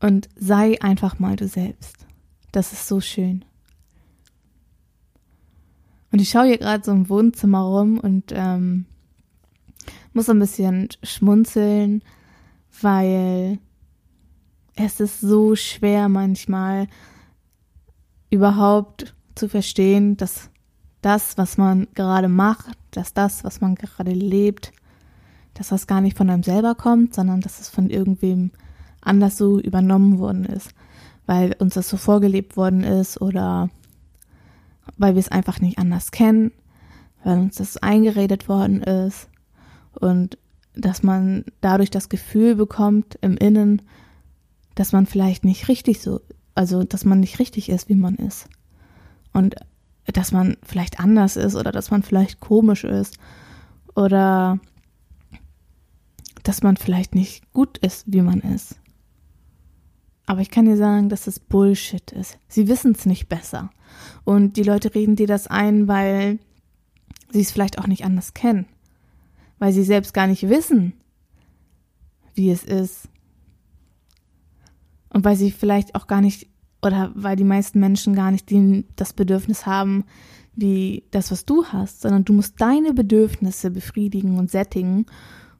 Und 0.00 0.30
sei 0.34 0.80
einfach 0.80 1.18
mal 1.18 1.36
du 1.36 1.46
selbst. 1.46 2.06
Das 2.52 2.72
ist 2.72 2.88
so 2.88 3.00
schön. 3.00 3.44
Und 6.10 6.20
ich 6.22 6.30
schaue 6.30 6.46
hier 6.46 6.58
gerade 6.58 6.82
so 6.82 6.92
im 6.92 7.10
Wohnzimmer 7.10 7.60
rum 7.60 7.98
und 7.98 8.32
ähm, 8.34 8.86
muss 10.14 10.30
ein 10.30 10.38
bisschen 10.38 10.88
schmunzeln, 11.02 12.02
weil 12.80 13.58
es 14.74 15.00
ist 15.00 15.20
so 15.20 15.54
schwer 15.54 16.08
manchmal 16.08 16.86
überhaupt 18.30 19.14
zu 19.34 19.50
verstehen, 19.50 20.16
dass 20.16 20.50
das, 21.06 21.38
was 21.38 21.56
man 21.56 21.86
gerade 21.94 22.26
macht, 22.26 22.76
dass 22.90 23.14
das, 23.14 23.44
was 23.44 23.60
man 23.60 23.76
gerade 23.76 24.10
lebt, 24.10 24.72
dass 25.54 25.68
das 25.68 25.86
gar 25.86 26.00
nicht 26.00 26.16
von 26.16 26.28
einem 26.28 26.42
selber 26.42 26.74
kommt, 26.74 27.14
sondern 27.14 27.40
dass 27.40 27.60
es 27.60 27.68
von 27.68 27.90
irgendwem 27.90 28.50
anders 29.00 29.36
so 29.36 29.60
übernommen 29.60 30.18
worden 30.18 30.44
ist, 30.44 30.70
weil 31.24 31.54
uns 31.60 31.74
das 31.74 31.88
so 31.88 31.96
vorgelebt 31.96 32.56
worden 32.56 32.82
ist 32.82 33.20
oder 33.20 33.70
weil 34.96 35.14
wir 35.14 35.20
es 35.20 35.30
einfach 35.30 35.60
nicht 35.60 35.78
anders 35.78 36.10
kennen, 36.10 36.50
weil 37.22 37.38
uns 37.38 37.54
das 37.54 37.76
eingeredet 37.76 38.48
worden 38.48 38.82
ist 38.82 39.28
und 39.92 40.38
dass 40.74 41.04
man 41.04 41.44
dadurch 41.60 41.90
das 41.90 42.08
Gefühl 42.08 42.56
bekommt 42.56 43.16
im 43.20 43.36
Innen, 43.36 43.82
dass 44.74 44.90
man 44.90 45.06
vielleicht 45.06 45.44
nicht 45.44 45.68
richtig 45.68 46.02
so, 46.02 46.20
also 46.56 46.82
dass 46.82 47.04
man 47.04 47.20
nicht 47.20 47.38
richtig 47.38 47.68
ist, 47.68 47.88
wie 47.88 47.94
man 47.94 48.16
ist. 48.16 48.48
Und 49.32 49.54
dass 50.12 50.32
man 50.32 50.56
vielleicht 50.62 51.00
anders 51.00 51.36
ist 51.36 51.54
oder 51.54 51.72
dass 51.72 51.90
man 51.90 52.02
vielleicht 52.02 52.40
komisch 52.40 52.84
ist 52.84 53.18
oder 53.94 54.60
dass 56.42 56.62
man 56.62 56.76
vielleicht 56.76 57.14
nicht 57.14 57.52
gut 57.52 57.78
ist, 57.78 58.04
wie 58.06 58.22
man 58.22 58.40
ist. 58.40 58.78
Aber 60.26 60.40
ich 60.40 60.50
kann 60.50 60.66
dir 60.66 60.76
sagen, 60.76 61.08
dass 61.08 61.26
es 61.26 61.38
Bullshit 61.38 62.10
ist. 62.12 62.38
Sie 62.48 62.68
wissen 62.68 62.92
es 62.92 63.06
nicht 63.06 63.28
besser. 63.28 63.70
Und 64.24 64.56
die 64.56 64.64
Leute 64.64 64.94
reden 64.94 65.16
dir 65.16 65.28
das 65.28 65.46
ein, 65.46 65.86
weil 65.86 66.40
sie 67.30 67.40
es 67.40 67.52
vielleicht 67.52 67.78
auch 67.78 67.86
nicht 67.86 68.04
anders 68.04 68.34
kennen. 68.34 68.66
Weil 69.58 69.72
sie 69.72 69.84
selbst 69.84 70.14
gar 70.14 70.26
nicht 70.26 70.48
wissen, 70.48 70.94
wie 72.34 72.50
es 72.50 72.64
ist. 72.64 73.08
Und 75.10 75.24
weil 75.24 75.36
sie 75.36 75.52
vielleicht 75.52 75.94
auch 75.94 76.08
gar 76.08 76.20
nicht, 76.20 76.48
oder 76.86 77.12
weil 77.14 77.36
die 77.36 77.44
meisten 77.44 77.80
Menschen 77.80 78.14
gar 78.14 78.30
nicht 78.30 78.50
die, 78.50 78.84
das 78.96 79.12
Bedürfnis 79.12 79.66
haben, 79.66 80.04
wie 80.54 81.04
das, 81.10 81.30
was 81.30 81.44
du 81.44 81.66
hast, 81.66 82.00
sondern 82.00 82.24
du 82.24 82.32
musst 82.32 82.60
deine 82.60 82.94
Bedürfnisse 82.94 83.70
befriedigen 83.70 84.38
und 84.38 84.50
sättigen 84.50 85.06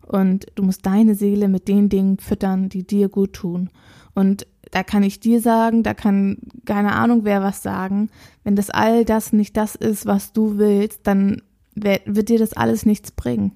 und 0.06 0.46
du 0.54 0.62
musst 0.62 0.86
deine 0.86 1.14
Seele 1.14 1.48
mit 1.48 1.68
den 1.68 1.88
Dingen 1.88 2.18
füttern, 2.18 2.68
die 2.68 2.86
dir 2.86 3.08
gut 3.08 3.34
tun. 3.34 3.70
Und 4.14 4.46
da 4.70 4.82
kann 4.82 5.02
ich 5.02 5.20
dir 5.20 5.40
sagen, 5.40 5.82
da 5.82 5.94
kann 5.94 6.38
keine 6.64 6.92
Ahnung 6.92 7.24
wer 7.24 7.42
was 7.42 7.62
sagen. 7.62 8.08
Wenn 8.42 8.56
das 8.56 8.70
all 8.70 9.04
das 9.04 9.32
nicht 9.32 9.56
das 9.56 9.74
ist, 9.74 10.06
was 10.06 10.32
du 10.32 10.58
willst, 10.58 11.06
dann 11.06 11.42
wird 11.74 12.28
dir 12.28 12.38
das 12.38 12.54
alles 12.54 12.86
nichts 12.86 13.12
bringen. 13.12 13.52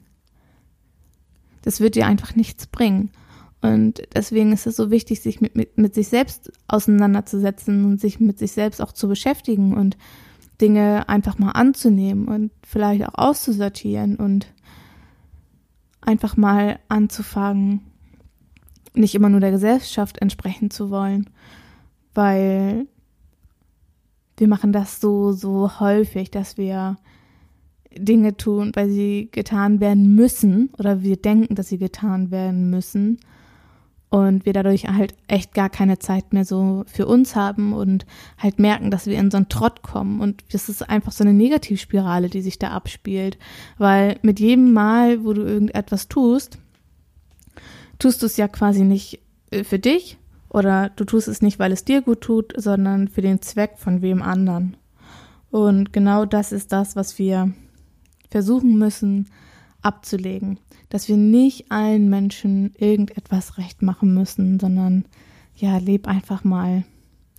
Das 1.62 1.80
wird 1.80 1.94
dir 1.94 2.06
einfach 2.06 2.37
nichts 2.37 2.66
bringen. 2.66 3.11
Und 3.62 4.03
deswegen 4.14 4.53
ist 4.53 4.66
es 4.66 4.77
so 4.77 4.90
wichtig, 4.90 5.20
sich 5.20 5.40
mit, 5.40 5.55
mit, 5.55 5.77
mit 5.77 5.94
sich 5.94 6.09
selbst 6.09 6.51
auseinanderzusetzen 6.66 7.85
und 7.85 8.01
sich 8.01 8.18
mit 8.18 8.38
sich 8.38 8.53
selbst 8.53 8.81
auch 8.81 8.92
zu 8.92 9.07
beschäftigen 9.07 9.75
und 9.75 9.99
Dinge 10.61 11.09
einfach 11.09 11.38
mal 11.38 11.53
anzunehmen 11.53 12.29
und 12.29 12.53
vielleicht 12.62 13.07
auch 13.07 13.14
auszusortieren 13.14 14.16
und 14.16 14.53
einfach 16.01 16.37
mal 16.37 16.79
anzufangen, 16.88 17.83
nicht 18.94 19.14
immer 19.14 19.29
nur 19.29 19.40
der 19.40 19.51
Gesellschaft 19.51 20.18
entsprechen 20.18 20.70
zu 20.70 20.90
wollen, 20.90 21.29
weil 22.14 22.87
wir 24.38 24.49
machen 24.49 24.73
das 24.73 25.01
so, 25.01 25.33
so 25.33 25.81
häufig, 25.81 26.31
dass 26.31 26.57
wir 26.57 26.96
Dinge 27.94 28.37
tun, 28.37 28.73
weil 28.75 28.88
sie 28.88 29.29
getan 29.33 29.81
werden 29.81 30.14
müssen 30.14 30.70
oder 30.79 31.03
wir 31.03 31.16
denken, 31.16 31.55
dass 31.57 31.68
sie 31.68 31.79
getan 31.79 32.31
werden 32.31 32.70
müssen 32.70 33.18
und 34.11 34.44
wir 34.44 34.53
dadurch 34.53 34.88
halt 34.88 35.14
echt 35.29 35.55
gar 35.55 35.70
keine 35.70 35.99
Zeit 36.01 36.33
mehr 36.33 36.44
so 36.44 36.85
für 36.87 37.07
uns 37.07 37.37
haben 37.37 37.73
und 37.73 38.05
halt 38.37 38.59
merken, 38.59 38.90
dass 38.90 39.07
wir 39.07 39.16
in 39.16 39.31
so 39.31 39.37
einen 39.37 39.49
Trott 39.49 39.83
kommen 39.83 40.20
und 40.20 40.42
das 40.53 40.68
ist 40.68 40.88
einfach 40.88 41.12
so 41.12 41.23
eine 41.23 41.33
Negativspirale, 41.33 42.29
die 42.29 42.42
sich 42.42 42.59
da 42.59 42.70
abspielt, 42.70 43.38
weil 43.79 44.18
mit 44.23 44.40
jedem 44.40 44.73
Mal, 44.73 45.25
wo 45.25 45.33
du 45.33 45.42
irgendetwas 45.42 46.09
tust, 46.09 46.59
tust 48.01 48.20
du 48.20 48.27
es 48.27 48.37
ja 48.37 48.49
quasi 48.49 48.83
nicht 48.83 49.20
äh, 49.53 49.62
für 49.62 49.79
dich 49.79 50.18
oder 50.49 50.90
du 50.90 51.05
tust 51.05 51.29
es 51.29 51.40
nicht, 51.40 51.61
weil 51.61 51.70
es 51.70 51.85
dir 51.85 52.03
gut 52.03 52.20
tut, 52.20 52.53
sondern 52.57 53.07
für 53.07 53.23
den 53.23 53.40
Zweck 53.40 53.75
von 53.77 54.03
wem 54.03 54.23
anderen. 54.23 54.77
Und 55.53 55.92
genau 55.92 56.25
das 56.25 56.51
ist 56.51 56.73
das, 56.73 56.96
was 56.96 57.18
wir 57.18 57.53
versuchen 58.29 58.77
müssen 58.77 59.29
abzulegen, 59.83 60.59
dass 60.88 61.09
wir 61.09 61.16
nicht 61.16 61.71
allen 61.71 62.09
Menschen 62.09 62.73
irgendetwas 62.79 63.59
recht 63.59 63.83
machen 63.83 64.14
müssen, 64.14 64.61
sondern 64.61 65.05
ja, 65.57 65.79
leb 65.79 66.09
einfach 66.09 66.45
mal, 66.45 66.85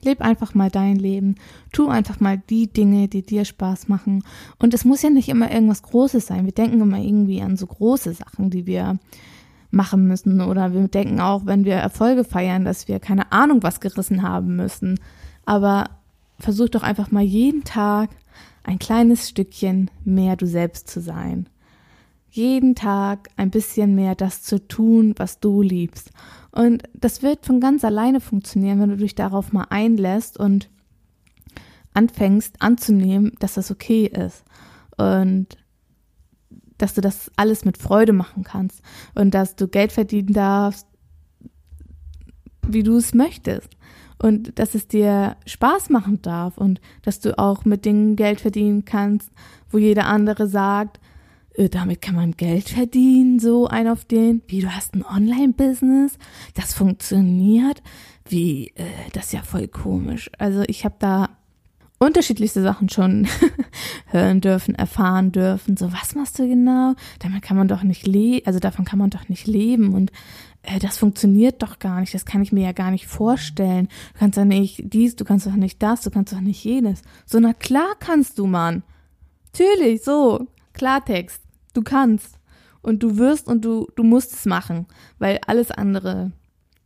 leb 0.04 0.22
einfach 0.22 0.54
mal 0.54 0.70
dein 0.70 0.96
Leben, 0.96 1.36
tu 1.72 1.88
einfach 1.88 2.20
mal 2.20 2.42
die 2.50 2.68
Dinge, 2.68 3.08
die 3.08 3.24
dir 3.24 3.46
Spaß 3.46 3.88
machen. 3.88 4.24
Und 4.60 4.74
es 4.74 4.86
muss 4.86 5.02
ja 5.02 5.10
nicht 5.10 5.30
immer 5.30 5.52
irgendwas 5.52 5.84
Großes 5.84 6.28
sein. 6.28 6.46
Wir 6.46 6.54
denken 6.54 6.82
immer 6.82 7.00
irgendwie 7.00 7.42
an 7.42 7.58
so 7.58 7.68
große 7.68 8.14
Sachen, 8.14 8.50
die 8.50 8.66
wir 8.66 9.00
machen 9.72 10.08
müssen. 10.08 10.42
Oder 10.42 10.74
wir 10.74 10.88
denken 10.88 11.20
auch, 11.20 11.46
wenn 11.46 11.66
wir 11.66 11.76
Erfolge 11.76 12.24
feiern, 12.24 12.66
dass 12.66 12.88
wir 12.88 13.00
keine 13.00 13.32
Ahnung 13.32 13.64
was 13.64 13.80
gerissen 13.80 14.22
haben 14.22 14.56
müssen. 14.56 15.00
Aber 15.46 15.90
versuch 16.40 16.70
doch 16.70 16.84
einfach 16.84 17.12
mal 17.12 17.24
jeden 17.24 17.64
Tag 17.64 18.10
ein 18.64 18.80
kleines 18.80 19.30
Stückchen 19.30 19.90
mehr 20.04 20.36
du 20.36 20.46
selbst 20.46 20.90
zu 20.90 21.02
sein. 21.02 21.48
Jeden 22.32 22.76
Tag 22.76 23.30
ein 23.36 23.52
bisschen 23.52 23.94
mehr 23.94 24.16
das 24.16 24.42
zu 24.42 24.66
tun, 24.68 25.14
was 25.18 25.40
du 25.40 25.62
liebst. 25.62 26.12
Und 26.52 26.84
das 26.94 27.22
wird 27.22 27.46
von 27.46 27.60
ganz 27.60 27.84
alleine 27.84 28.22
funktionieren, 28.22 28.80
wenn 28.80 28.90
du 28.90 28.98
dich 28.98 29.16
darauf 29.16 29.52
mal 29.52 29.68
einlässt 29.70 30.40
und 30.40 30.70
anfängst 31.94 32.62
anzunehmen, 32.62 33.34
dass 33.40 33.56
das 33.56 33.70
okay 33.70 34.06
ist. 34.06 34.44
Und 34.98 35.58
dass 36.78 36.94
du 36.94 37.02
das 37.02 37.32
alles 37.36 37.64
mit 37.66 37.78
Freude 37.78 38.14
machen 38.14 38.44
kannst 38.44 38.82
und 39.14 39.34
dass 39.34 39.56
du 39.56 39.68
Geld 39.68 39.92
verdienen 39.92 40.34
darfst, 40.34 40.88
wie 42.68 42.84
du 42.84 42.98
es 42.98 43.14
möchtest 43.14 43.70
und 44.18 44.58
dass 44.58 44.74
es 44.74 44.88
dir 44.88 45.36
Spaß 45.46 45.90
machen 45.90 46.22
darf 46.22 46.58
und 46.58 46.82
dass 47.02 47.20
du 47.20 47.38
auch 47.38 47.66
mit 47.66 47.86
Dingen 47.86 48.16
Geld 48.16 48.42
verdienen 48.42 48.86
kannst, 48.86 49.32
wo 49.70 49.78
jeder 49.78 50.06
andere 50.06 50.48
sagt, 50.48 51.00
damit 51.58 52.02
kann 52.02 52.16
man 52.16 52.32
Geld 52.32 52.70
verdienen, 52.70 53.40
so 53.40 53.68
ein 53.68 53.88
auf 53.88 54.06
den, 54.06 54.42
wie 54.48 54.62
du 54.62 54.74
hast 54.74 54.96
ein 54.96 55.06
Online-Business, 55.06 56.18
das 56.54 56.74
funktioniert, 56.74 57.82
wie, 58.28 58.68
äh, 58.76 58.86
das 59.14 59.26
ist 59.26 59.34
ja 59.34 59.42
voll 59.42 59.68
komisch. 59.68 60.30
Also 60.38 60.64
ich 60.68 60.86
habe 60.86 60.96
da 61.00 61.30
unterschiedlichste 62.00 62.64
Sachen 62.64 62.90
schon 62.90 63.28
hören 64.08 64.42
dürfen, 64.42 64.74
erfahren 64.76 65.32
dürfen. 65.32 65.78
So, 65.78 65.94
was 65.94 66.16
machst 66.16 66.40
du 66.40 66.48
genau? 66.48 66.96
Damit 67.20 67.44
kann 67.44 67.58
man 67.58 67.68
doch 67.68 67.84
nicht 67.84 68.08
leben, 68.08 68.46
also 68.48 68.60
davon 68.60 68.86
kann 68.86 68.98
man 68.98 69.10
doch 69.10 69.30
nicht 69.30 69.46
leben 69.46 69.94
und 69.94 70.12
äh, 70.64 70.80
das 70.80 70.98
funktioniert 70.98 71.62
doch 71.62 71.80
gar 71.80 72.00
nicht, 72.00 72.14
das 72.14 72.26
kann 72.26 72.42
ich 72.42 72.52
mir 72.52 72.64
ja 72.64 72.72
gar 72.72 72.92
nicht 72.92 73.08
vorstellen. 73.08 73.88
Du 74.14 74.20
kannst 74.20 74.38
doch 74.38 74.46
nicht 74.46 74.82
dies, 74.86 75.16
du 75.16 75.26
kannst 75.26 75.46
doch 75.46 75.56
nicht 75.56 75.84
das, 75.84 76.02
du 76.02 76.10
kannst 76.10 76.34
doch 76.34 76.42
nicht 76.42 76.64
jenes. 76.64 77.02
So, 77.26 77.40
na 77.40 77.54
klar 77.54 77.94
kannst 78.00 78.40
du, 78.40 78.48
Mann. 78.48 78.84
Natürlich, 79.54 80.04
so, 80.04 80.48
Klartext. 80.74 81.42
Du 81.74 81.82
kannst. 81.82 82.40
Und 82.82 83.04
du 83.04 83.18
wirst 83.18 83.48
und 83.48 83.64
du, 83.64 83.88
du 83.96 84.04
musst 84.04 84.34
es 84.34 84.46
machen, 84.46 84.88
weil 85.20 85.40
alles 85.46 85.70
andere, 85.70 86.32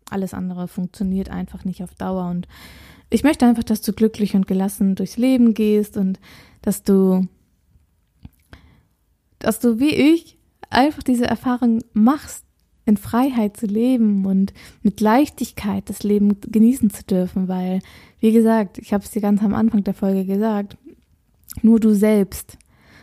alles 0.09 0.33
andere 0.33 0.67
funktioniert 0.67 1.29
einfach 1.29 1.63
nicht 1.63 1.81
auf 1.83 1.95
Dauer 1.95 2.29
und 2.29 2.47
ich 3.09 3.23
möchte 3.23 3.45
einfach, 3.45 3.63
dass 3.63 3.81
du 3.81 3.93
glücklich 3.93 4.35
und 4.35 4.47
gelassen 4.47 4.95
durchs 4.95 5.15
Leben 5.15 5.53
gehst 5.53 5.95
und 5.95 6.19
dass 6.61 6.83
du, 6.83 7.27
dass 9.39 9.59
du 9.59 9.79
wie 9.79 9.93
ich 9.95 10.37
einfach 10.69 11.03
diese 11.03 11.25
Erfahrung 11.25 11.81
machst, 11.93 12.43
in 12.85 12.97
Freiheit 12.97 13.57
zu 13.57 13.65
leben 13.65 14.25
und 14.25 14.53
mit 14.83 15.01
Leichtigkeit 15.01 15.89
das 15.89 16.03
Leben 16.03 16.39
genießen 16.41 16.91
zu 16.91 17.03
dürfen, 17.03 17.47
weil, 17.47 17.79
wie 18.19 18.31
gesagt, 18.31 18.77
ich 18.77 18.93
habe 18.93 19.03
es 19.03 19.11
dir 19.11 19.21
ganz 19.21 19.41
am 19.41 19.55
Anfang 19.55 19.83
der 19.83 19.95
Folge 19.95 20.25
gesagt, 20.25 20.77
nur 21.63 21.79
du 21.79 21.95
selbst 21.95 22.57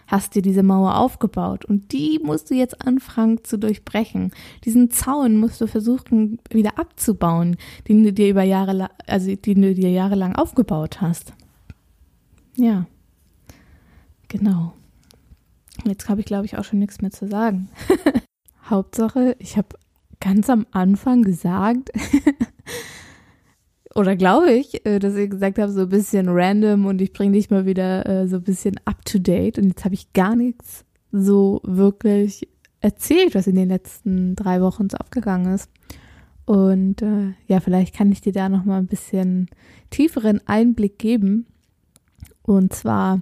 hast 0.06 0.34
dir 0.34 0.42
diese 0.42 0.62
Mauer 0.62 0.96
aufgebaut 0.96 1.64
und 1.64 1.92
die 1.92 2.20
musst 2.22 2.50
du 2.50 2.54
jetzt 2.54 2.86
anfangen 2.86 3.44
zu 3.44 3.58
durchbrechen. 3.58 4.32
Diesen 4.64 4.90
Zaun 4.90 5.36
musst 5.38 5.60
du 5.60 5.66
versuchen 5.66 6.38
wieder 6.50 6.78
abzubauen, 6.78 7.56
den 7.88 8.02
du 8.02 8.12
dir 8.12 8.28
über 8.28 8.42
Jahre, 8.42 8.90
also 9.06 9.34
den 9.34 9.62
du 9.62 9.74
dir 9.74 9.90
jahrelang 9.90 10.34
aufgebaut 10.36 11.00
hast. 11.00 11.32
Ja, 12.56 12.86
genau. 14.28 14.74
Jetzt 15.84 16.08
habe 16.08 16.20
ich, 16.20 16.26
glaube 16.26 16.44
ich, 16.44 16.58
auch 16.58 16.64
schon 16.64 16.78
nichts 16.78 17.00
mehr 17.00 17.10
zu 17.10 17.26
sagen. 17.28 17.68
Hauptsache, 18.70 19.36
ich 19.38 19.56
habe 19.56 19.68
ganz 20.20 20.48
am 20.48 20.66
Anfang 20.70 21.22
gesagt, 21.22 21.90
oder 23.94 24.16
glaube 24.16 24.52
ich, 24.52 24.84
äh, 24.86 24.98
dass 24.98 25.16
ich 25.16 25.30
gesagt 25.30 25.58
habe, 25.58 25.72
so 25.72 25.82
ein 25.82 25.88
bisschen 25.88 26.28
random 26.28 26.86
und 26.86 27.00
ich 27.00 27.12
bringe 27.12 27.32
dich 27.32 27.50
mal 27.50 27.66
wieder 27.66 28.06
äh, 28.06 28.28
so 28.28 28.36
ein 28.36 28.42
bisschen 28.42 28.76
up 28.84 29.04
to 29.04 29.18
date. 29.18 29.58
Und 29.58 29.64
jetzt 29.64 29.84
habe 29.84 29.94
ich 29.94 30.12
gar 30.12 30.36
nichts 30.36 30.84
so 31.10 31.60
wirklich 31.64 32.48
erzählt, 32.80 33.34
was 33.34 33.46
in 33.46 33.54
den 33.54 33.68
letzten 33.68 34.34
drei 34.34 34.60
Wochen 34.60 34.88
so 34.88 34.96
abgegangen 34.96 35.54
ist. 35.54 35.70
Und 36.44 37.02
äh, 37.02 37.34
ja, 37.46 37.60
vielleicht 37.60 37.94
kann 37.94 38.10
ich 38.10 38.20
dir 38.20 38.32
da 38.32 38.48
noch 38.48 38.64
mal 38.64 38.78
ein 38.78 38.86
bisschen 38.86 39.48
tieferen 39.90 40.40
Einblick 40.46 40.98
geben. 40.98 41.46
Und 42.42 42.72
zwar, 42.72 43.20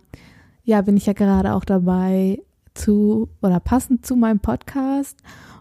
ja, 0.64 0.80
bin 0.82 0.96
ich 0.96 1.06
ja 1.06 1.12
gerade 1.12 1.54
auch 1.54 1.64
dabei 1.64 2.40
zu 2.74 3.28
oder 3.42 3.60
passend 3.60 4.06
zu 4.06 4.16
meinem 4.16 4.40
Podcast 4.40 5.18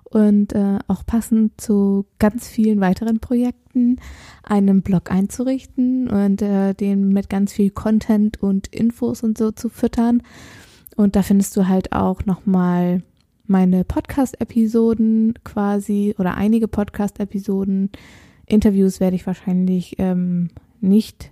und 0.09 0.53
äh, 0.53 0.79
auch 0.87 1.05
passend 1.05 1.59
zu 1.61 2.05
ganz 2.17 2.47
vielen 2.47 2.81
weiteren 2.81 3.19
Projekten 3.19 3.97
einen 4.43 4.81
Blog 4.81 5.11
einzurichten 5.11 6.09
und 6.09 6.41
äh, 6.41 6.73
den 6.73 7.09
mit 7.09 7.29
ganz 7.29 7.53
viel 7.53 7.69
Content 7.69 8.41
und 8.41 8.67
Infos 8.67 9.21
und 9.23 9.37
so 9.37 9.51
zu 9.51 9.69
füttern. 9.69 10.23
Und 10.95 11.15
da 11.15 11.21
findest 11.21 11.55
du 11.55 11.67
halt 11.67 11.93
auch 11.93 12.25
nochmal 12.25 13.03
meine 13.45 13.83
Podcast-Episoden 13.83 15.35
quasi 15.43 16.15
oder 16.17 16.35
einige 16.35 16.67
Podcast-Episoden. 16.67 17.89
Interviews 18.45 18.99
werde 18.99 19.15
ich 19.15 19.27
wahrscheinlich 19.27 19.95
ähm, 19.99 20.49
nicht 20.81 21.31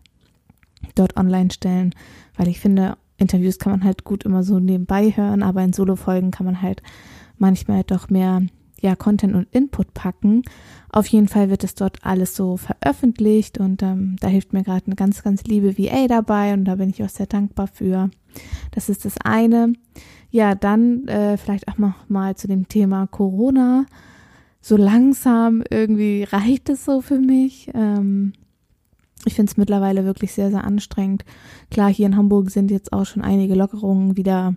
dort 0.96 1.18
online 1.18 1.52
stellen, 1.52 1.94
weil 2.36 2.48
ich 2.48 2.60
finde, 2.60 2.98
Interviews 3.18 3.58
kann 3.58 3.72
man 3.72 3.84
halt 3.84 4.04
gut 4.04 4.24
immer 4.24 4.44
so 4.44 4.60
nebenbei 4.60 5.12
hören, 5.16 5.42
aber 5.42 5.64
in 5.64 5.74
Solo-Folgen 5.74 6.32
kann 6.32 6.46
man 6.46 6.62
halt 6.62 6.84
manchmal 7.38 7.84
doch 7.84 8.10
mehr 8.10 8.44
ja, 8.82 8.96
Content 8.96 9.36
und 9.36 9.48
Input 9.52 9.94
packen. 9.94 10.44
Auf 10.90 11.08
jeden 11.08 11.28
Fall 11.28 11.50
wird 11.50 11.64
es 11.64 11.76
dort 11.76 12.06
alles 12.06 12.36
so 12.36 12.58
veröffentlicht 12.58 13.58
und 13.58 13.84
ähm, 13.84 14.16
da 14.20 14.28
hilft 14.28 14.54
mir 14.54 14.64
gerade 14.64 14.86
eine 14.86 14.96
ganz, 14.96 15.24
ganz 15.24 15.44
liebe 15.44 15.78
VA 15.78 16.08
dabei 16.08 16.54
und 16.54 16.66
da 16.66 16.76
bin 16.76 16.90
ich 16.90 17.04
auch 17.04 17.10
sehr 17.10 17.28
dankbar 17.28 17.68
für. 17.68 18.10
Das 18.72 18.90
ist 18.90 19.06
das 19.06 19.16
eine. 19.24 19.74
Ja, 20.30 20.56
dann 20.56 21.08
äh, 21.08 21.38
vielleicht 21.38 21.68
auch 21.68 21.78
noch 21.78 22.10
mal 22.10 22.36
zu 22.36 22.48
dem 22.48 22.68
Thema 22.68 23.08
Corona. 23.08 23.86
So 24.62 24.76
langsam 24.76 25.64
irgendwie 25.70 26.24
reicht 26.24 26.70
es 26.70 26.86
so 26.86 27.02
für 27.02 27.20
mich. 27.20 27.70
Ähm, 27.74 28.34
ich 29.26 29.34
finde 29.34 29.52
es 29.52 29.58
mittlerweile 29.58 30.06
wirklich 30.06 30.34
sehr, 30.34 30.52
sehr 30.52 30.64
anstrengend. 30.64 31.26
Klar, 31.72 31.92
hier 31.92 32.06
in 32.06 32.16
Hamburg 32.16 32.52
sind 32.52 32.72
jetzt 32.72 32.94
auch 32.94 33.06
schon 33.06 33.24
einige 33.24 33.56
Lockerungen 33.56 34.16
wieder, 34.16 34.56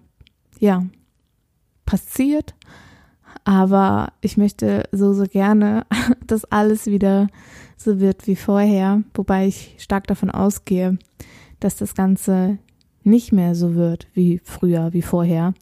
ja, 0.58 0.84
passiert. 1.86 2.54
Aber 3.44 4.12
ich 4.20 4.36
möchte 4.36 4.84
so, 4.92 5.12
so 5.12 5.24
gerne, 5.24 5.86
dass 6.26 6.44
alles 6.44 6.86
wieder 6.86 7.28
so 7.76 8.00
wird 8.00 8.26
wie 8.26 8.36
vorher, 8.36 9.02
wobei 9.14 9.46
ich 9.46 9.76
stark 9.78 10.06
davon 10.06 10.30
ausgehe, 10.30 10.98
dass 11.60 11.76
das 11.76 11.94
Ganze 11.94 12.58
nicht 13.02 13.32
mehr 13.32 13.54
so 13.54 13.74
wird 13.74 14.06
wie 14.12 14.40
früher, 14.44 14.92
wie 14.92 15.02
vorher, 15.02 15.54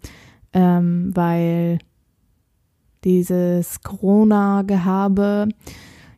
ähm, 0.53 1.13
weil 1.15 1.79
dieses 3.05 3.83
Corona-Gehabe, 3.83 5.49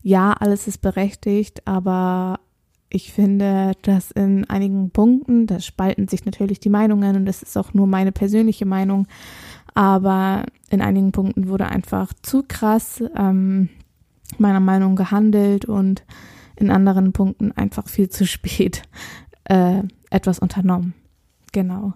ja, 0.03 0.33
alles 0.33 0.67
ist 0.67 0.81
berechtigt, 0.81 1.67
aber 1.67 2.41
ich 2.89 3.13
finde, 3.13 3.73
dass 3.83 4.11
in 4.11 4.49
einigen 4.51 4.91
Punkten, 4.91 5.47
da 5.47 5.61
spalten 5.61 6.09
sich 6.09 6.25
natürlich 6.25 6.59
die 6.59 6.71
Meinungen 6.71 7.17
und 7.17 7.27
das 7.27 7.43
ist 7.43 7.57
auch 7.57 7.73
nur 7.73 7.87
meine 7.87 8.11
persönliche 8.11 8.67
Meinung, 8.67 9.07
aber 9.75 10.45
in 10.71 10.81
einigen 10.81 11.13
Punkten 11.13 11.49
wurde 11.49 11.67
einfach 11.67 12.13
zu 12.23 12.45
krass 12.47 13.03
ähm, 13.17 13.69
meiner 14.39 14.61
Meinung 14.61 14.97
gehandelt 14.97 15.65
und 15.65 16.05
in 16.57 16.71
anderen 16.71 17.13
Punkten 17.13 17.53
einfach 17.53 17.89
viel 17.89 18.09
zu 18.09 18.27
spät 18.27 18.83
äh, 19.45 19.83
etwas 20.11 20.39
unternommen. 20.39 20.95
Genau. 21.53 21.93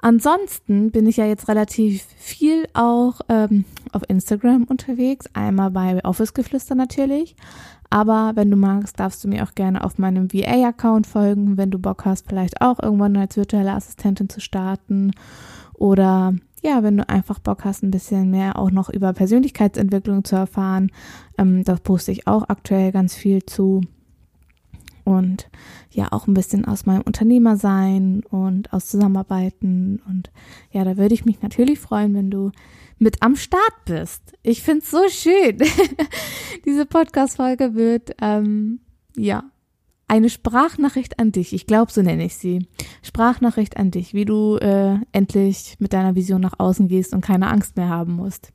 Ansonsten 0.00 0.90
bin 0.90 1.06
ich 1.06 1.16
ja 1.16 1.24
jetzt 1.24 1.48
relativ 1.48 2.04
viel 2.16 2.66
auch 2.74 3.20
ähm, 3.28 3.64
auf 3.92 4.02
Instagram 4.08 4.64
unterwegs. 4.64 5.26
Einmal 5.32 5.70
bei 5.70 6.04
Office 6.04 6.34
Geflüster 6.34 6.74
natürlich. 6.74 7.34
Aber 7.88 8.32
wenn 8.34 8.50
du 8.50 8.56
magst, 8.56 9.00
darfst 9.00 9.24
du 9.24 9.28
mir 9.28 9.42
auch 9.42 9.54
gerne 9.54 9.82
auf 9.82 9.98
meinem 9.98 10.32
VA-Account 10.32 11.06
folgen, 11.06 11.56
wenn 11.56 11.70
du 11.70 11.78
Bock 11.78 12.04
hast, 12.04 12.28
vielleicht 12.28 12.60
auch 12.60 12.80
irgendwann 12.80 13.16
als 13.16 13.36
virtuelle 13.36 13.72
Assistentin 13.72 14.28
zu 14.28 14.40
starten. 14.40 15.12
Oder 15.74 16.34
ja, 16.62 16.82
wenn 16.82 16.96
du 16.96 17.08
einfach 17.08 17.38
Bock 17.38 17.64
hast, 17.64 17.82
ein 17.82 17.90
bisschen 17.90 18.30
mehr 18.30 18.58
auch 18.58 18.70
noch 18.70 18.88
über 18.88 19.12
Persönlichkeitsentwicklung 19.12 20.24
zu 20.24 20.36
erfahren. 20.36 20.90
Ähm, 21.38 21.64
da 21.64 21.76
poste 21.76 22.12
ich 22.12 22.26
auch 22.26 22.48
aktuell 22.48 22.92
ganz 22.92 23.14
viel 23.14 23.44
zu 23.44 23.82
und 25.04 25.48
ja 25.90 26.08
auch 26.10 26.26
ein 26.26 26.34
bisschen 26.34 26.64
aus 26.64 26.84
meinem 26.84 27.02
Unternehmersein 27.02 28.24
und 28.28 28.72
aus 28.72 28.88
Zusammenarbeiten. 28.88 30.02
Und 30.08 30.32
ja, 30.72 30.82
da 30.84 30.96
würde 30.96 31.14
ich 31.14 31.24
mich 31.24 31.42
natürlich 31.42 31.78
freuen, 31.78 32.12
wenn 32.14 32.30
du 32.30 32.50
mit 32.98 33.22
am 33.22 33.36
Start 33.36 33.84
bist. 33.84 34.32
Ich 34.42 34.62
finde 34.62 34.80
es 34.80 34.90
so 34.90 35.08
schön. 35.08 35.58
Diese 36.64 36.86
Podcast-Folge 36.86 37.74
wird 37.74 38.16
ähm, 38.20 38.80
ja 39.16 39.44
eine 40.08 40.30
Sprachnachricht 40.30 41.18
an 41.18 41.32
dich. 41.32 41.52
Ich 41.52 41.66
glaube, 41.66 41.90
so 41.90 42.00
nenne 42.02 42.24
ich 42.24 42.36
sie. 42.36 42.66
Sprachnachricht 43.02 43.76
an 43.76 43.90
dich, 43.90 44.14
wie 44.14 44.24
du 44.24 44.56
äh, 44.56 44.98
endlich 45.12 45.76
mit 45.78 45.92
deiner 45.92 46.14
Vision 46.14 46.40
nach 46.40 46.58
außen 46.58 46.88
gehst 46.88 47.12
und 47.12 47.22
keine 47.22 47.48
Angst 47.48 47.76
mehr 47.76 47.88
haben 47.88 48.14
musst. 48.14 48.52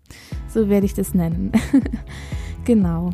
So 0.48 0.70
werde 0.70 0.86
ich 0.86 0.94
das 0.94 1.14
nennen. 1.14 1.52
genau. 2.66 3.10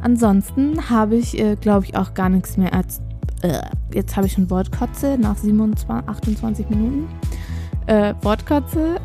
Ansonsten 0.00 0.88
habe 0.90 1.16
ich, 1.16 1.38
äh, 1.38 1.56
glaube 1.56 1.84
ich, 1.84 1.96
auch 1.96 2.14
gar 2.14 2.28
nichts 2.28 2.56
mehr 2.56 2.72
als. 2.72 3.02
Äh, 3.42 3.60
jetzt 3.92 4.16
habe 4.16 4.26
ich 4.26 4.32
schon 4.32 4.50
Wortkotze 4.50 5.18
nach 5.18 5.36
27, 5.36 6.08
28 6.08 6.70
Minuten. 6.70 7.08
Äh, 7.86 8.14
Wortkotze. 8.22 9.00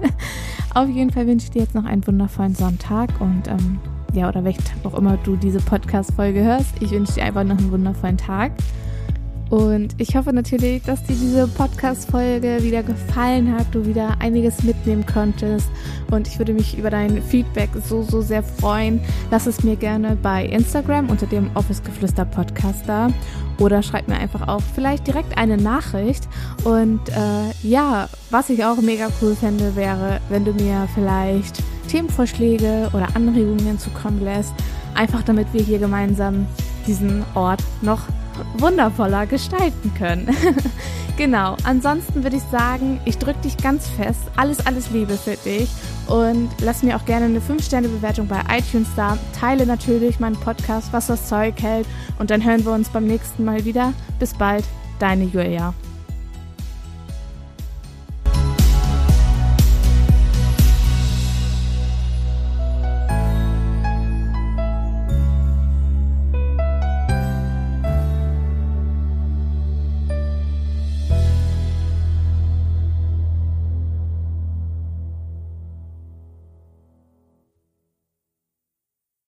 Auf 0.74 0.88
jeden 0.88 1.10
Fall 1.10 1.26
wünsche 1.26 1.46
ich 1.46 1.50
dir 1.50 1.62
jetzt 1.62 1.74
noch 1.74 1.84
einen 1.84 2.06
wundervollen 2.06 2.54
Sonntag 2.54 3.20
und 3.20 3.48
ähm, 3.48 3.80
ja, 4.12 4.28
oder 4.28 4.44
welchen 4.44 4.64
Tag 4.64 4.76
auch 4.84 4.96
immer 4.96 5.16
du 5.18 5.36
diese 5.36 5.58
Podcast-Folge 5.58 6.42
hörst. 6.42 6.70
Ich 6.80 6.90
wünsche 6.90 7.14
dir 7.14 7.24
einfach 7.24 7.44
noch 7.44 7.58
einen 7.58 7.70
wundervollen 7.70 8.16
Tag. 8.16 8.52
Und 9.50 9.94
ich 9.98 10.14
hoffe 10.14 10.32
natürlich, 10.32 10.82
dass 10.82 11.02
dir 11.04 11.16
diese 11.16 11.48
Podcast-Folge 11.48 12.62
wieder 12.62 12.82
gefallen 12.82 13.54
hat, 13.56 13.66
du 13.72 13.86
wieder 13.86 14.16
einiges 14.20 14.62
mitnehmen 14.62 15.06
konntest. 15.06 15.68
Und 16.10 16.28
ich 16.28 16.38
würde 16.38 16.52
mich 16.52 16.76
über 16.76 16.90
dein 16.90 17.22
Feedback 17.22 17.70
so, 17.82 18.02
so 18.02 18.20
sehr 18.20 18.42
freuen. 18.42 19.00
Lass 19.30 19.46
es 19.46 19.64
mir 19.64 19.76
gerne 19.76 20.16
bei 20.22 20.44
Instagram 20.44 21.08
unter 21.08 21.26
dem 21.26 21.50
Office 21.54 21.82
Geflüster 21.82 22.26
Podcast 22.26 22.82
da. 22.86 23.08
Oder 23.58 23.82
schreib 23.82 24.06
mir 24.06 24.16
einfach 24.16 24.46
auch 24.48 24.62
vielleicht 24.74 25.06
direkt 25.06 25.36
eine 25.38 25.56
Nachricht. 25.56 26.28
Und 26.64 27.00
äh, 27.08 27.66
ja, 27.66 28.08
was 28.30 28.50
ich 28.50 28.64
auch 28.64 28.80
mega 28.82 29.08
cool 29.22 29.34
fände, 29.34 29.74
wäre, 29.76 30.20
wenn 30.28 30.44
du 30.44 30.52
mir 30.52 30.86
vielleicht 30.94 31.62
Themenvorschläge 31.88 32.90
oder 32.92 33.08
Anregungen 33.14 33.78
zukommen 33.78 34.22
lässt. 34.22 34.54
Einfach 34.94 35.22
damit 35.22 35.48
wir 35.52 35.62
hier 35.62 35.78
gemeinsam 35.78 36.46
diesen 36.86 37.24
Ort 37.34 37.62
noch 37.82 38.02
wundervoller 38.56 39.26
gestalten 39.26 39.92
können. 39.96 40.28
genau. 41.16 41.56
Ansonsten 41.64 42.22
würde 42.22 42.36
ich 42.36 42.42
sagen, 42.50 43.00
ich 43.04 43.18
drücke 43.18 43.40
dich 43.40 43.56
ganz 43.56 43.88
fest. 43.88 44.20
Alles, 44.36 44.64
alles 44.66 44.90
Liebe 44.90 45.16
für 45.16 45.36
dich. 45.36 45.68
Und 46.06 46.48
lass 46.62 46.82
mir 46.82 46.96
auch 46.96 47.04
gerne 47.04 47.26
eine 47.26 47.40
5-Sterne-Bewertung 47.40 48.28
bei 48.28 48.40
iTunes 48.50 48.88
da. 48.96 49.18
Teile 49.38 49.66
natürlich 49.66 50.20
meinen 50.20 50.36
Podcast, 50.36 50.92
was 50.92 51.08
das 51.08 51.28
Zeug 51.28 51.54
hält. 51.60 51.86
Und 52.18 52.30
dann 52.30 52.44
hören 52.44 52.64
wir 52.64 52.72
uns 52.72 52.88
beim 52.88 53.06
nächsten 53.06 53.44
Mal 53.44 53.64
wieder. 53.64 53.92
Bis 54.18 54.34
bald, 54.34 54.64
deine 54.98 55.24
Julia. 55.24 55.74